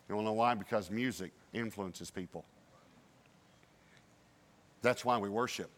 You 0.10 0.16
want 0.16 0.26
to 0.26 0.30
know 0.30 0.34
why? 0.34 0.56
Because 0.56 0.92
music 0.92 1.32
influences 1.54 2.12
people. 2.12 2.44
That's 4.82 5.06
why 5.06 5.18
we 5.18 5.30
worship. 5.30 5.70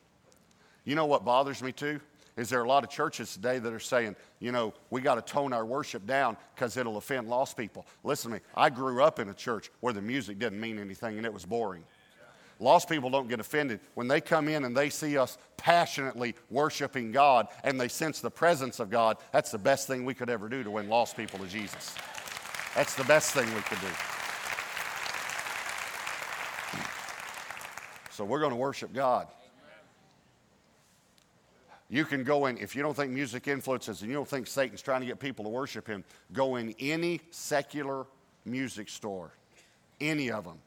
You 0.86 0.95
know 0.95 1.05
what 1.05 1.23
bothers 1.23 1.62
me 1.62 1.71
too? 1.71 1.99
Is 2.35 2.49
there 2.49 2.63
a 2.63 2.67
lot 2.67 2.83
of 2.83 2.89
churches 2.89 3.33
today 3.33 3.59
that 3.59 3.71
are 3.71 3.79
saying, 3.79 4.15
you 4.39 4.51
know, 4.51 4.73
we 4.89 5.01
got 5.01 5.15
to 5.15 5.21
tone 5.21 5.53
our 5.53 5.65
worship 5.65 6.07
down 6.07 6.35
because 6.55 6.77
it'll 6.77 6.97
offend 6.97 7.29
lost 7.29 7.55
people. 7.55 7.85
Listen 8.03 8.31
to 8.31 8.37
me. 8.37 8.43
I 8.55 8.69
grew 8.71 9.03
up 9.03 9.19
in 9.19 9.29
a 9.29 9.33
church 9.33 9.69
where 9.81 9.93
the 9.93 10.01
music 10.01 10.39
didn't 10.39 10.59
mean 10.59 10.79
anything 10.79 11.17
and 11.17 11.25
it 11.25 11.33
was 11.33 11.45
boring. 11.45 11.83
Lost 12.59 12.89
people 12.89 13.09
don't 13.09 13.27
get 13.27 13.39
offended. 13.39 13.81
When 13.93 14.07
they 14.07 14.21
come 14.21 14.47
in 14.47 14.63
and 14.63 14.75
they 14.75 14.89
see 14.89 15.17
us 15.17 15.37
passionately 15.57 16.33
worshiping 16.49 17.11
God 17.11 17.47
and 17.63 17.79
they 17.79 17.87
sense 17.87 18.19
the 18.19 18.31
presence 18.31 18.79
of 18.79 18.89
God, 18.89 19.17
that's 19.31 19.51
the 19.51 19.57
best 19.57 19.85
thing 19.85 20.05
we 20.05 20.13
could 20.13 20.29
ever 20.29 20.49
do 20.49 20.63
to 20.63 20.71
win 20.71 20.87
lost 20.87 21.17
people 21.17 21.39
to 21.39 21.47
Jesus. 21.47 21.95
That's 22.75 22.95
the 22.95 23.03
best 23.03 23.33
thing 23.33 23.45
we 23.53 23.61
could 23.61 23.79
do. 23.79 23.87
So 28.11 28.23
we're 28.23 28.39
going 28.39 28.51
to 28.51 28.57
worship 28.57 28.93
God. 28.93 29.27
You 31.89 32.05
can 32.05 32.23
go 32.23 32.47
in, 32.47 32.57
if 32.57 32.75
you 32.75 32.81
don't 32.81 32.95
think 32.95 33.11
music 33.11 33.47
influences 33.47 34.01
and 34.01 34.09
you 34.09 34.15
don't 34.15 34.27
think 34.27 34.47
Satan's 34.47 34.81
trying 34.81 35.01
to 35.01 35.07
get 35.07 35.19
people 35.19 35.45
to 35.45 35.49
worship 35.49 35.87
him, 35.87 36.03
go 36.31 36.55
in 36.55 36.73
any 36.79 37.21
secular 37.29 38.05
music 38.45 38.89
store, 38.89 39.31
any 40.01 40.31
of 40.31 40.43
them, 40.43 40.57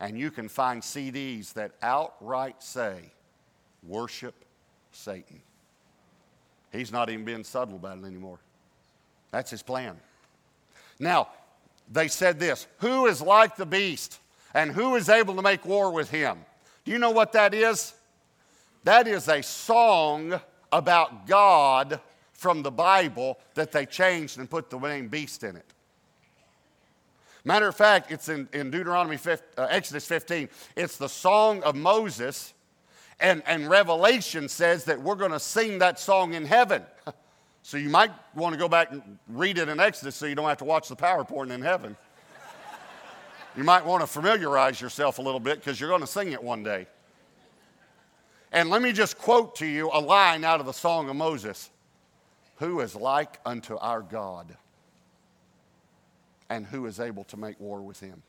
and 0.00 0.18
you 0.18 0.30
can 0.30 0.48
find 0.48 0.82
CDs 0.82 1.52
that 1.54 1.72
outright 1.82 2.62
say, 2.62 3.12
worship 3.86 4.34
Satan. 4.92 5.40
He's 6.72 6.90
not 6.90 7.08
even 7.08 7.24
being 7.24 7.44
subtle 7.44 7.76
about 7.76 7.98
it 7.98 8.04
anymore. 8.04 8.38
That's 9.30 9.50
his 9.50 9.62
plan. 9.62 9.96
Now, 10.98 11.28
they 11.90 12.08
said 12.08 12.38
this 12.38 12.66
Who 12.78 13.06
is 13.06 13.20
like 13.20 13.56
the 13.56 13.66
beast, 13.66 14.18
and 14.54 14.72
who 14.72 14.96
is 14.96 15.08
able 15.08 15.36
to 15.36 15.42
make 15.42 15.64
war 15.64 15.92
with 15.92 16.10
him? 16.10 16.38
Do 16.84 16.92
you 16.92 16.98
know 16.98 17.10
what 17.10 17.32
that 17.32 17.54
is? 17.54 17.94
That 18.84 19.08
is 19.08 19.28
a 19.28 19.42
song 19.42 20.40
about 20.74 21.26
God 21.26 22.00
from 22.32 22.62
the 22.62 22.70
Bible 22.70 23.38
that 23.54 23.72
they 23.72 23.86
changed 23.86 24.38
and 24.38 24.50
put 24.50 24.68
the 24.68 24.78
name 24.78 25.08
beast 25.08 25.44
in 25.44 25.56
it. 25.56 25.72
Matter 27.44 27.68
of 27.68 27.76
fact, 27.76 28.10
it's 28.10 28.28
in, 28.28 28.48
in 28.52 28.70
Deuteronomy 28.70 29.16
15, 29.16 29.46
uh, 29.56 29.66
Exodus 29.70 30.06
15. 30.06 30.48
It's 30.76 30.96
the 30.96 31.08
song 31.08 31.62
of 31.62 31.76
Moses, 31.76 32.54
and, 33.20 33.42
and 33.46 33.70
Revelation 33.70 34.48
says 34.48 34.84
that 34.86 35.00
we're 35.00 35.14
going 35.14 35.30
to 35.30 35.38
sing 35.38 35.78
that 35.78 36.00
song 36.00 36.34
in 36.34 36.44
heaven. 36.44 36.82
So 37.66 37.78
you 37.78 37.88
might 37.88 38.10
want 38.34 38.52
to 38.52 38.58
go 38.58 38.68
back 38.68 38.92
and 38.92 39.18
read 39.26 39.56
it 39.56 39.70
in 39.70 39.80
Exodus 39.80 40.16
so 40.16 40.26
you 40.26 40.34
don't 40.34 40.46
have 40.46 40.58
to 40.58 40.66
watch 40.66 40.86
the 40.90 40.96
PowerPoint 40.96 41.50
in 41.50 41.62
heaven. 41.62 41.96
you 43.56 43.64
might 43.64 43.86
want 43.86 44.02
to 44.02 44.06
familiarize 44.06 44.82
yourself 44.82 45.16
a 45.16 45.22
little 45.22 45.40
bit 45.40 45.60
because 45.60 45.80
you're 45.80 45.88
going 45.88 46.02
to 46.02 46.06
sing 46.06 46.32
it 46.32 46.44
one 46.44 46.62
day. 46.62 46.86
And 48.54 48.70
let 48.70 48.82
me 48.82 48.92
just 48.92 49.18
quote 49.18 49.56
to 49.56 49.66
you 49.66 49.90
a 49.92 50.00
line 50.00 50.44
out 50.44 50.60
of 50.60 50.66
the 50.66 50.72
Song 50.72 51.10
of 51.10 51.16
Moses 51.16 51.70
Who 52.58 52.80
is 52.80 52.94
like 52.94 53.40
unto 53.44 53.76
our 53.76 54.00
God, 54.00 54.56
and 56.48 56.64
who 56.64 56.86
is 56.86 57.00
able 57.00 57.24
to 57.24 57.36
make 57.36 57.58
war 57.58 57.82
with 57.82 57.98
him? 57.98 58.22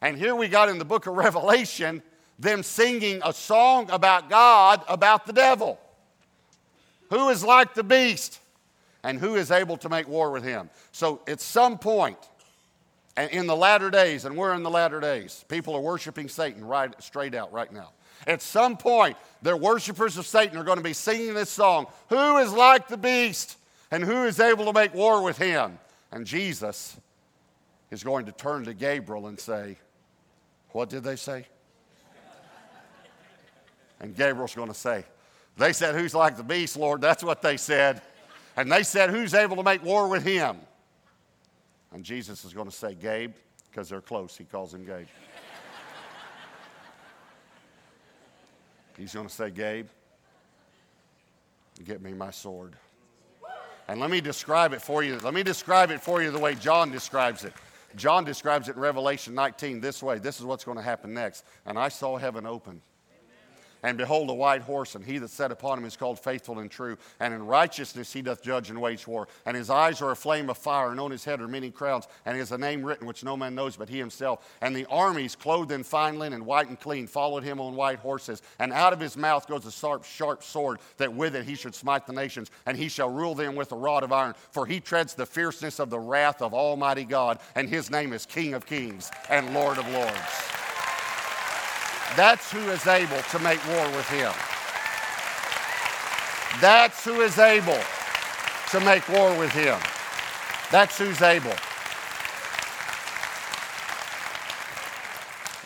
And 0.00 0.16
here 0.16 0.36
we 0.36 0.46
got 0.46 0.68
in 0.68 0.78
the 0.78 0.84
book 0.84 1.08
of 1.08 1.14
Revelation 1.16 2.00
them 2.38 2.62
singing 2.62 3.20
a 3.24 3.32
song 3.32 3.90
about 3.90 4.30
God, 4.30 4.84
about 4.88 5.26
the 5.26 5.32
devil. 5.32 5.80
Who 7.10 7.28
is 7.28 7.44
like 7.44 7.74
the 7.74 7.84
beast, 7.84 8.38
and 9.02 9.18
who 9.18 9.34
is 9.34 9.50
able 9.50 9.76
to 9.78 9.88
make 9.88 10.06
war 10.06 10.30
with 10.30 10.44
him? 10.44 10.70
So 10.92 11.22
at 11.26 11.40
some 11.40 11.78
point, 11.78 12.18
and 13.16 13.28
in 13.32 13.48
the 13.48 13.56
latter 13.56 13.90
days, 13.90 14.26
and 14.26 14.36
we're 14.36 14.54
in 14.54 14.62
the 14.62 14.70
latter 14.70 15.00
days, 15.00 15.44
people 15.48 15.74
are 15.74 15.80
worshiping 15.80 16.28
Satan 16.28 16.64
right 16.64 16.94
straight 17.02 17.34
out 17.34 17.52
right 17.52 17.72
now. 17.72 17.90
At 18.26 18.42
some 18.42 18.76
point, 18.76 19.16
the 19.42 19.56
worshipers 19.56 20.16
of 20.16 20.26
Satan 20.26 20.56
are 20.56 20.64
going 20.64 20.78
to 20.78 20.84
be 20.84 20.92
singing 20.92 21.34
this 21.34 21.50
song 21.50 21.86
Who 22.08 22.38
is 22.38 22.52
like 22.52 22.88
the 22.88 22.96
beast 22.96 23.58
and 23.90 24.02
who 24.02 24.24
is 24.24 24.40
able 24.40 24.64
to 24.66 24.72
make 24.72 24.94
war 24.94 25.22
with 25.22 25.38
him? 25.38 25.78
And 26.10 26.26
Jesus 26.26 26.96
is 27.90 28.02
going 28.02 28.26
to 28.26 28.32
turn 28.32 28.64
to 28.64 28.74
Gabriel 28.74 29.26
and 29.26 29.38
say, 29.38 29.76
What 30.70 30.88
did 30.88 31.04
they 31.04 31.16
say? 31.16 31.46
And 34.00 34.14
Gabriel's 34.14 34.54
going 34.54 34.68
to 34.68 34.74
say, 34.74 35.04
They 35.56 35.72
said, 35.72 35.94
Who's 35.94 36.14
like 36.14 36.36
the 36.36 36.42
beast, 36.44 36.76
Lord? 36.76 37.00
That's 37.00 37.24
what 37.24 37.42
they 37.42 37.56
said. 37.56 38.02
And 38.56 38.70
they 38.70 38.82
said, 38.82 39.10
Who's 39.10 39.34
able 39.34 39.56
to 39.56 39.62
make 39.62 39.84
war 39.84 40.08
with 40.08 40.24
him? 40.24 40.56
And 41.92 42.04
Jesus 42.04 42.44
is 42.44 42.52
going 42.52 42.68
to 42.68 42.74
say, 42.74 42.94
Gabe, 42.94 43.34
because 43.70 43.88
they're 43.88 44.00
close. 44.00 44.36
He 44.36 44.44
calls 44.44 44.74
him 44.74 44.84
Gabe. 44.84 45.06
He's 48.96 49.14
going 49.14 49.26
to 49.26 49.34
say, 49.34 49.50
Gabe, 49.50 49.88
get 51.84 52.00
me 52.00 52.12
my 52.12 52.30
sword. 52.30 52.74
And 53.88 54.00
let 54.00 54.10
me 54.10 54.20
describe 54.20 54.72
it 54.72 54.80
for 54.80 55.02
you. 55.02 55.18
Let 55.18 55.34
me 55.34 55.42
describe 55.42 55.90
it 55.90 56.00
for 56.00 56.22
you 56.22 56.30
the 56.30 56.38
way 56.38 56.54
John 56.54 56.90
describes 56.90 57.44
it. 57.44 57.52
John 57.96 58.24
describes 58.24 58.68
it 58.68 58.76
in 58.76 58.80
Revelation 58.80 59.34
19 59.34 59.80
this 59.80 60.02
way. 60.02 60.18
This 60.18 60.40
is 60.40 60.46
what's 60.46 60.64
going 60.64 60.78
to 60.78 60.82
happen 60.82 61.12
next. 61.12 61.44
And 61.66 61.78
I 61.78 61.88
saw 61.88 62.16
heaven 62.16 62.46
open. 62.46 62.80
And 63.84 63.98
behold, 63.98 64.30
a 64.30 64.34
white 64.34 64.62
horse, 64.62 64.94
and 64.94 65.04
he 65.04 65.18
that 65.18 65.28
sat 65.28 65.52
upon 65.52 65.78
him 65.78 65.84
is 65.84 65.94
called 65.94 66.18
faithful 66.18 66.58
and 66.58 66.70
true. 66.70 66.96
And 67.20 67.34
in 67.34 67.46
righteousness 67.46 68.12
he 68.12 68.22
doth 68.22 68.42
judge 68.42 68.70
and 68.70 68.80
wage 68.80 69.06
war. 69.06 69.28
And 69.44 69.54
his 69.54 69.68
eyes 69.68 70.00
are 70.00 70.10
a 70.10 70.16
flame 70.16 70.48
of 70.48 70.56
fire, 70.56 70.90
and 70.90 70.98
on 70.98 71.10
his 71.10 71.22
head 71.22 71.42
are 71.42 71.46
many 71.46 71.70
crowns. 71.70 72.08
And 72.24 72.34
he 72.34 72.38
has 72.38 72.50
a 72.50 72.56
name 72.56 72.82
written 72.82 73.06
which 73.06 73.22
no 73.22 73.36
man 73.36 73.54
knows 73.54 73.76
but 73.76 73.90
he 73.90 73.98
himself. 73.98 74.50
And 74.62 74.74
the 74.74 74.86
armies, 74.86 75.36
clothed 75.36 75.70
in 75.70 75.84
fine 75.84 76.18
linen, 76.18 76.32
and 76.32 76.46
white 76.46 76.68
and 76.68 76.80
clean, 76.80 77.06
followed 77.06 77.44
him 77.44 77.60
on 77.60 77.76
white 77.76 77.98
horses. 77.98 78.40
And 78.58 78.72
out 78.72 78.94
of 78.94 79.00
his 79.00 79.18
mouth 79.18 79.46
goes 79.46 79.66
a 79.66 79.70
sharp, 79.70 80.04
sharp 80.04 80.42
sword, 80.42 80.80
that 80.96 81.12
with 81.12 81.36
it 81.36 81.44
he 81.44 81.54
should 81.54 81.74
smite 81.74 82.06
the 82.06 82.14
nations. 82.14 82.50
And 82.64 82.78
he 82.78 82.88
shall 82.88 83.10
rule 83.10 83.34
them 83.34 83.54
with 83.54 83.70
a 83.72 83.76
rod 83.76 84.02
of 84.02 84.12
iron. 84.12 84.34
For 84.50 84.64
he 84.64 84.80
treads 84.80 85.12
the 85.12 85.26
fierceness 85.26 85.78
of 85.78 85.90
the 85.90 86.00
wrath 86.00 86.40
of 86.40 86.54
Almighty 86.54 87.04
God. 87.04 87.38
And 87.54 87.68
his 87.68 87.90
name 87.90 88.14
is 88.14 88.24
King 88.24 88.54
of 88.54 88.64
kings 88.64 89.10
and 89.28 89.52
Lord 89.52 89.76
of 89.76 89.86
lords. 89.92 90.53
That's 92.16 92.50
who 92.52 92.60
is 92.70 92.86
able 92.86 93.20
to 93.22 93.38
make 93.40 93.66
war 93.66 93.86
with 93.90 94.08
him. 94.08 94.32
That's 96.60 97.04
who 97.04 97.20
is 97.22 97.38
able 97.38 97.80
to 98.70 98.80
make 98.80 99.08
war 99.08 99.36
with 99.36 99.50
him. 99.50 99.78
That's 100.70 100.96
who's 100.96 101.20
able. 101.22 101.54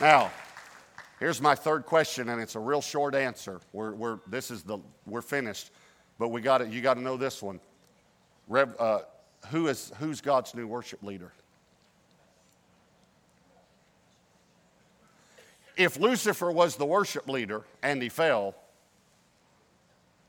Now, 0.01 0.31
here's 1.21 1.43
my 1.43 1.55
third 1.55 1.85
question, 1.85 2.29
and 2.29 2.41
it's 2.41 2.55
a 2.55 2.61
real 2.61 2.81
short 2.81 3.15
answer. 3.15 3.61
We're, 3.73 3.93
we're, 3.95 4.19
this 4.27 4.51
is 4.51 4.63
the, 4.63 4.79
we're 5.07 5.23
finished, 5.23 5.71
but 6.19 6.29
we 6.29 6.41
got 6.41 6.71
you 6.71 6.81
got 6.81 6.95
to 6.95 7.03
know 7.03 7.17
this 7.17 7.43
one. 7.43 7.61
Rev, 8.47 8.75
uh, 8.79 9.01
who 9.49 9.69
is, 9.69 9.93
who's 9.99 10.21
God's 10.21 10.55
new 10.55 10.67
worship 10.67 11.03
leader? 11.03 11.33
If 15.79 15.97
Lucifer 15.97 16.51
was 16.51 16.75
the 16.75 16.85
worship 16.85 17.29
leader 17.29 17.63
and 17.85 18.03
he 18.03 18.09
fell, 18.09 18.57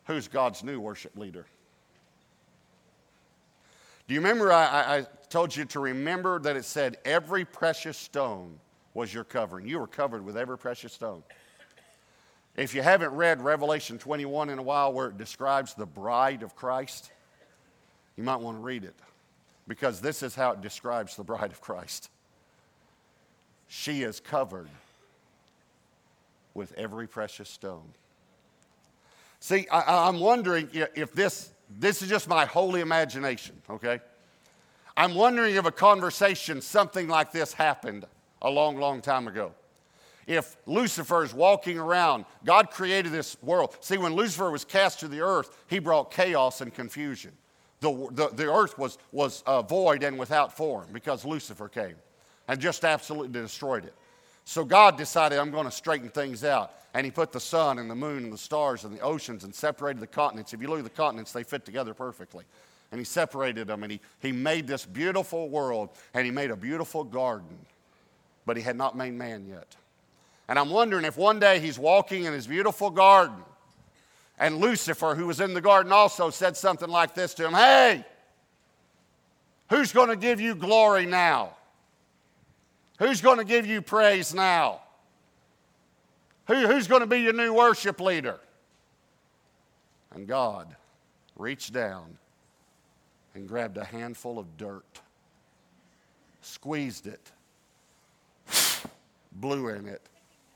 who's 0.05 0.27
God's 0.27 0.63
new 0.63 0.79
worship 0.79 1.17
leader? 1.17 1.47
Do 4.07 4.13
you 4.13 4.21
remember 4.21 4.51
I, 4.53 4.97
I, 4.97 5.05
told 5.29 5.55
you 5.55 5.65
to 5.65 5.79
remember 5.79 6.39
that 6.39 6.55
it 6.55 6.65
said 6.65 6.97
every 7.03 7.45
precious 7.45 7.97
stone 7.97 8.59
was 8.93 9.11
your 9.11 9.23
covering? 9.23 9.67
You 9.67 9.79
were 9.79 9.87
covered 9.87 10.23
with 10.23 10.37
every 10.37 10.57
precious 10.57 10.93
stone. 10.93 11.23
If 12.55 12.75
you 12.75 12.83
haven't 12.83 13.11
read 13.11 13.41
Revelation 13.41 13.97
21 13.97 14.49
in 14.49 14.59
a 14.59 14.63
while, 14.63 14.93
where 14.93 15.07
it 15.07 15.17
describes 15.17 15.73
the 15.73 15.85
bride 15.85 16.43
of 16.43 16.55
Christ, 16.55 17.11
you 18.17 18.23
might 18.23 18.39
want 18.39 18.57
to 18.57 18.61
read 18.61 18.83
it 18.83 18.95
because 19.67 19.99
this 19.99 20.21
is 20.21 20.35
how 20.35 20.51
it 20.51 20.61
describes 20.61 21.15
the 21.15 21.23
bride 21.23 21.51
of 21.51 21.61
Christ. 21.61 22.09
She 23.67 24.03
is 24.03 24.19
covered 24.19 24.69
with 26.53 26.73
every 26.73 27.07
precious 27.07 27.49
stone. 27.49 27.93
See, 29.39 29.67
I, 29.71 30.09
am 30.09 30.19
wondering 30.19 30.69
if 30.73 31.13
this, 31.13 31.51
this 31.79 32.01
is 32.01 32.09
just 32.09 32.27
my 32.27 32.45
holy 32.45 32.81
imagination, 32.81 33.55
okay? 33.69 33.99
I'm 34.97 35.15
wondering 35.15 35.55
if 35.55 35.65
a 35.65 35.71
conversation, 35.71 36.61
something 36.61 37.07
like 37.07 37.31
this 37.31 37.53
happened 37.53 38.05
a 38.41 38.49
long, 38.49 38.77
long 38.77 39.01
time 39.01 39.27
ago. 39.27 39.53
If 40.27 40.57
Lucifer 40.65 41.23
is 41.23 41.33
walking 41.33 41.79
around, 41.79 42.25
God 42.45 42.69
created 42.69 43.11
this 43.11 43.37
world. 43.41 43.75
See, 43.79 43.97
when 43.97 44.13
Lucifer 44.13 44.51
was 44.51 44.65
cast 44.65 44.99
to 44.99 45.07
the 45.07 45.21
earth, 45.21 45.57
he 45.67 45.79
brought 45.79 46.11
chaos 46.11 46.61
and 46.61 46.73
confusion. 46.73 47.31
The, 47.79 48.09
the, 48.11 48.27
the 48.27 48.53
earth 48.53 48.77
was, 48.77 48.97
was 49.11 49.41
uh, 49.47 49.61
void 49.61 50.03
and 50.03 50.19
without 50.19 50.55
form 50.55 50.87
because 50.91 51.23
Lucifer 51.23 51.69
came 51.69 51.95
and 52.47 52.59
just 52.59 52.83
absolutely 52.83 53.41
destroyed 53.41 53.85
it. 53.85 53.95
So 54.49 54.65
God 54.65 54.97
decided, 54.97 55.37
I'm 55.37 55.51
going 55.51 55.65
to 55.65 55.71
straighten 55.71 56.09
things 56.09 56.43
out. 56.43 56.71
And 56.95 57.05
He 57.05 57.11
put 57.11 57.31
the 57.31 57.39
sun 57.39 57.77
and 57.77 57.87
the 57.87 57.93
moon 57.93 58.23
and 58.23 58.33
the 58.33 58.37
stars 58.37 58.83
and 58.83 58.91
the 58.91 58.99
oceans 58.99 59.43
and 59.43 59.53
separated 59.53 59.99
the 59.99 60.07
continents. 60.07 60.55
If 60.55 60.61
you 60.63 60.67
look 60.67 60.79
at 60.79 60.85
the 60.85 60.89
continents, 60.89 61.31
they 61.31 61.43
fit 61.43 61.65
together 61.65 61.93
perfectly. 61.93 62.45
And 62.91 62.97
He 62.97 63.05
separated 63.05 63.67
them 63.67 63.83
and 63.83 63.91
He, 63.91 63.99
he 64.19 64.31
made 64.31 64.65
this 64.65 64.87
beautiful 64.87 65.49
world 65.49 65.89
and 66.15 66.25
He 66.25 66.31
made 66.31 66.49
a 66.49 66.55
beautiful 66.55 67.03
garden. 67.03 67.59
But 68.47 68.57
He 68.57 68.63
had 68.63 68.75
not 68.75 68.97
made 68.97 69.13
man 69.13 69.45
yet. 69.47 69.75
And 70.47 70.57
I'm 70.57 70.71
wondering 70.71 71.05
if 71.05 71.15
one 71.15 71.39
day 71.39 71.59
He's 71.59 71.77
walking 71.77 72.23
in 72.23 72.33
His 72.33 72.47
beautiful 72.47 72.89
garden 72.89 73.43
and 74.39 74.57
Lucifer, 74.57 75.13
who 75.13 75.27
was 75.27 75.41
in 75.41 75.53
the 75.53 75.61
garden 75.61 75.91
also, 75.91 76.31
said 76.31 76.57
something 76.57 76.89
like 76.89 77.13
this 77.13 77.35
to 77.35 77.45
him 77.45 77.53
Hey, 77.53 78.03
who's 79.69 79.91
going 79.91 80.09
to 80.09 80.15
give 80.15 80.41
you 80.41 80.55
glory 80.55 81.05
now? 81.05 81.51
Who's 82.99 83.21
going 83.21 83.37
to 83.37 83.45
give 83.45 83.65
you 83.65 83.81
praise 83.81 84.33
now? 84.33 84.81
Who, 86.47 86.67
who's 86.67 86.87
going 86.87 87.01
to 87.01 87.07
be 87.07 87.19
your 87.19 87.33
new 87.33 87.53
worship 87.53 87.99
leader? 88.01 88.39
And 90.13 90.27
God 90.27 90.75
reached 91.37 91.71
down 91.71 92.17
and 93.33 93.47
grabbed 93.47 93.77
a 93.77 93.85
handful 93.85 94.37
of 94.37 94.57
dirt, 94.57 94.99
squeezed 96.41 97.07
it, 97.07 97.31
blew 99.31 99.69
in 99.69 99.87
it, 99.87 100.01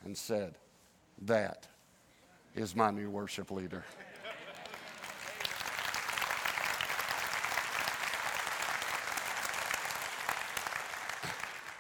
and 0.04 0.18
said, 0.18 0.56
That 1.22 1.68
is 2.56 2.76
my 2.76 2.92
new 2.92 3.10
worship 3.10 3.52
leader. 3.52 3.86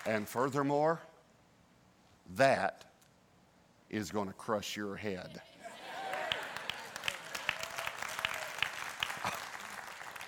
And 0.06 0.28
furthermore, 0.28 1.00
that 2.36 2.86
is 3.90 4.12
going 4.12 4.28
to 4.28 4.34
crush 4.34 4.76
your 4.76 4.96
head. 4.96 5.42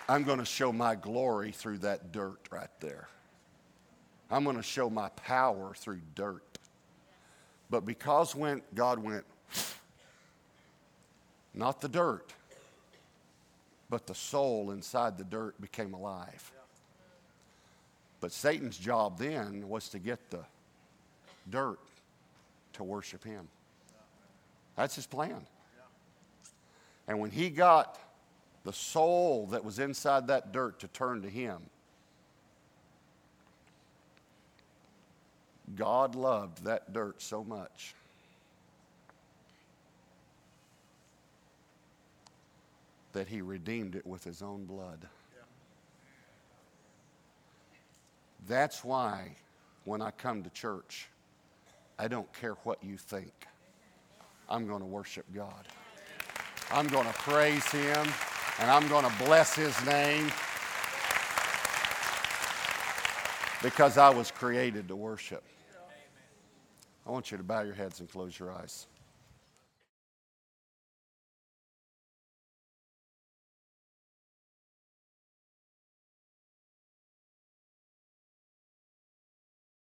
I'm 0.08 0.24
going 0.24 0.40
to 0.40 0.46
show 0.46 0.72
my 0.72 0.96
glory 0.96 1.52
through 1.52 1.80
that 1.80 2.12
dirt 2.12 2.40
right 2.52 2.70
there. 2.80 3.08
I'm 4.32 4.44
going 4.44 4.56
to 4.56 4.64
show 4.64 4.90
my 4.90 5.10
power 5.10 5.74
through 5.76 6.02
dirt. 6.16 6.58
But 7.70 7.86
because 7.86 8.36
when 8.36 8.62
God 8.74 9.00
went, 9.00 9.26
not 11.54 11.82
the 11.82 11.90
dirt, 11.90 12.34
but 13.90 14.08
the 14.08 14.16
soul 14.16 14.72
inside 14.72 15.18
the 15.18 15.24
dirt 15.24 15.60
became 15.62 15.94
alive. 15.94 16.52
But 18.26 18.32
Satan's 18.32 18.80
job 18.80 19.20
then 19.20 19.70
was 19.70 19.88
to 19.90 20.00
get 20.00 20.32
the 20.32 20.44
dirt 21.52 21.78
to 22.74 22.84
worship 22.84 23.24
him. 23.24 23.48
That's 24.76 24.96
his 24.96 25.06
plan. 25.06 25.46
And 27.08 27.20
when 27.20 27.30
he 27.30 27.52
got 27.52 28.00
the 28.64 28.74
soul 28.74 29.46
that 29.52 29.64
was 29.64 29.78
inside 29.78 30.26
that 30.26 30.52
dirt 30.52 30.80
to 30.80 30.88
turn 30.88 31.22
to 31.22 31.30
him, 31.30 31.70
God 35.76 36.16
loved 36.16 36.64
that 36.64 36.94
dirt 36.94 37.22
so 37.22 37.44
much. 37.44 37.94
That 43.14 43.28
he 43.28 43.44
redeemed 43.44 43.94
it 43.96 44.08
with 44.08 44.24
his 44.24 44.42
own 44.42 44.66
blood. 44.66 45.08
That's 48.48 48.84
why 48.84 49.36
when 49.86 50.02
I 50.02 50.12
come 50.12 50.44
to 50.44 50.50
church, 50.50 51.08
I 51.98 52.08
don't 52.08 52.32
care 52.34 52.54
what 52.64 52.84
you 52.84 52.98
think. 52.98 53.32
I'm 54.48 54.68
going 54.68 54.82
to 54.82 54.86
worship 54.86 55.26
God. 55.34 55.66
I'm 56.72 56.88
going 56.88 57.08
to 57.08 57.14
praise 57.14 57.66
Him 57.72 58.08
and 58.60 58.70
I'm 58.70 58.88
going 58.88 59.06
to 59.06 59.26
bless 59.26 59.56
His 59.56 59.84
name 59.86 60.32
because 63.64 63.98
I 63.98 64.10
was 64.10 64.30
created 64.32 64.88
to 64.90 64.96
worship. 64.96 65.44
I 67.08 67.12
want 67.12 67.32
you 67.32 67.38
to 67.38 67.44
bow 67.44 67.62
your 67.62 67.76
heads 67.76 68.00
and 68.00 68.10
close 68.10 68.38
your 68.38 68.52
eyes. 68.52 68.88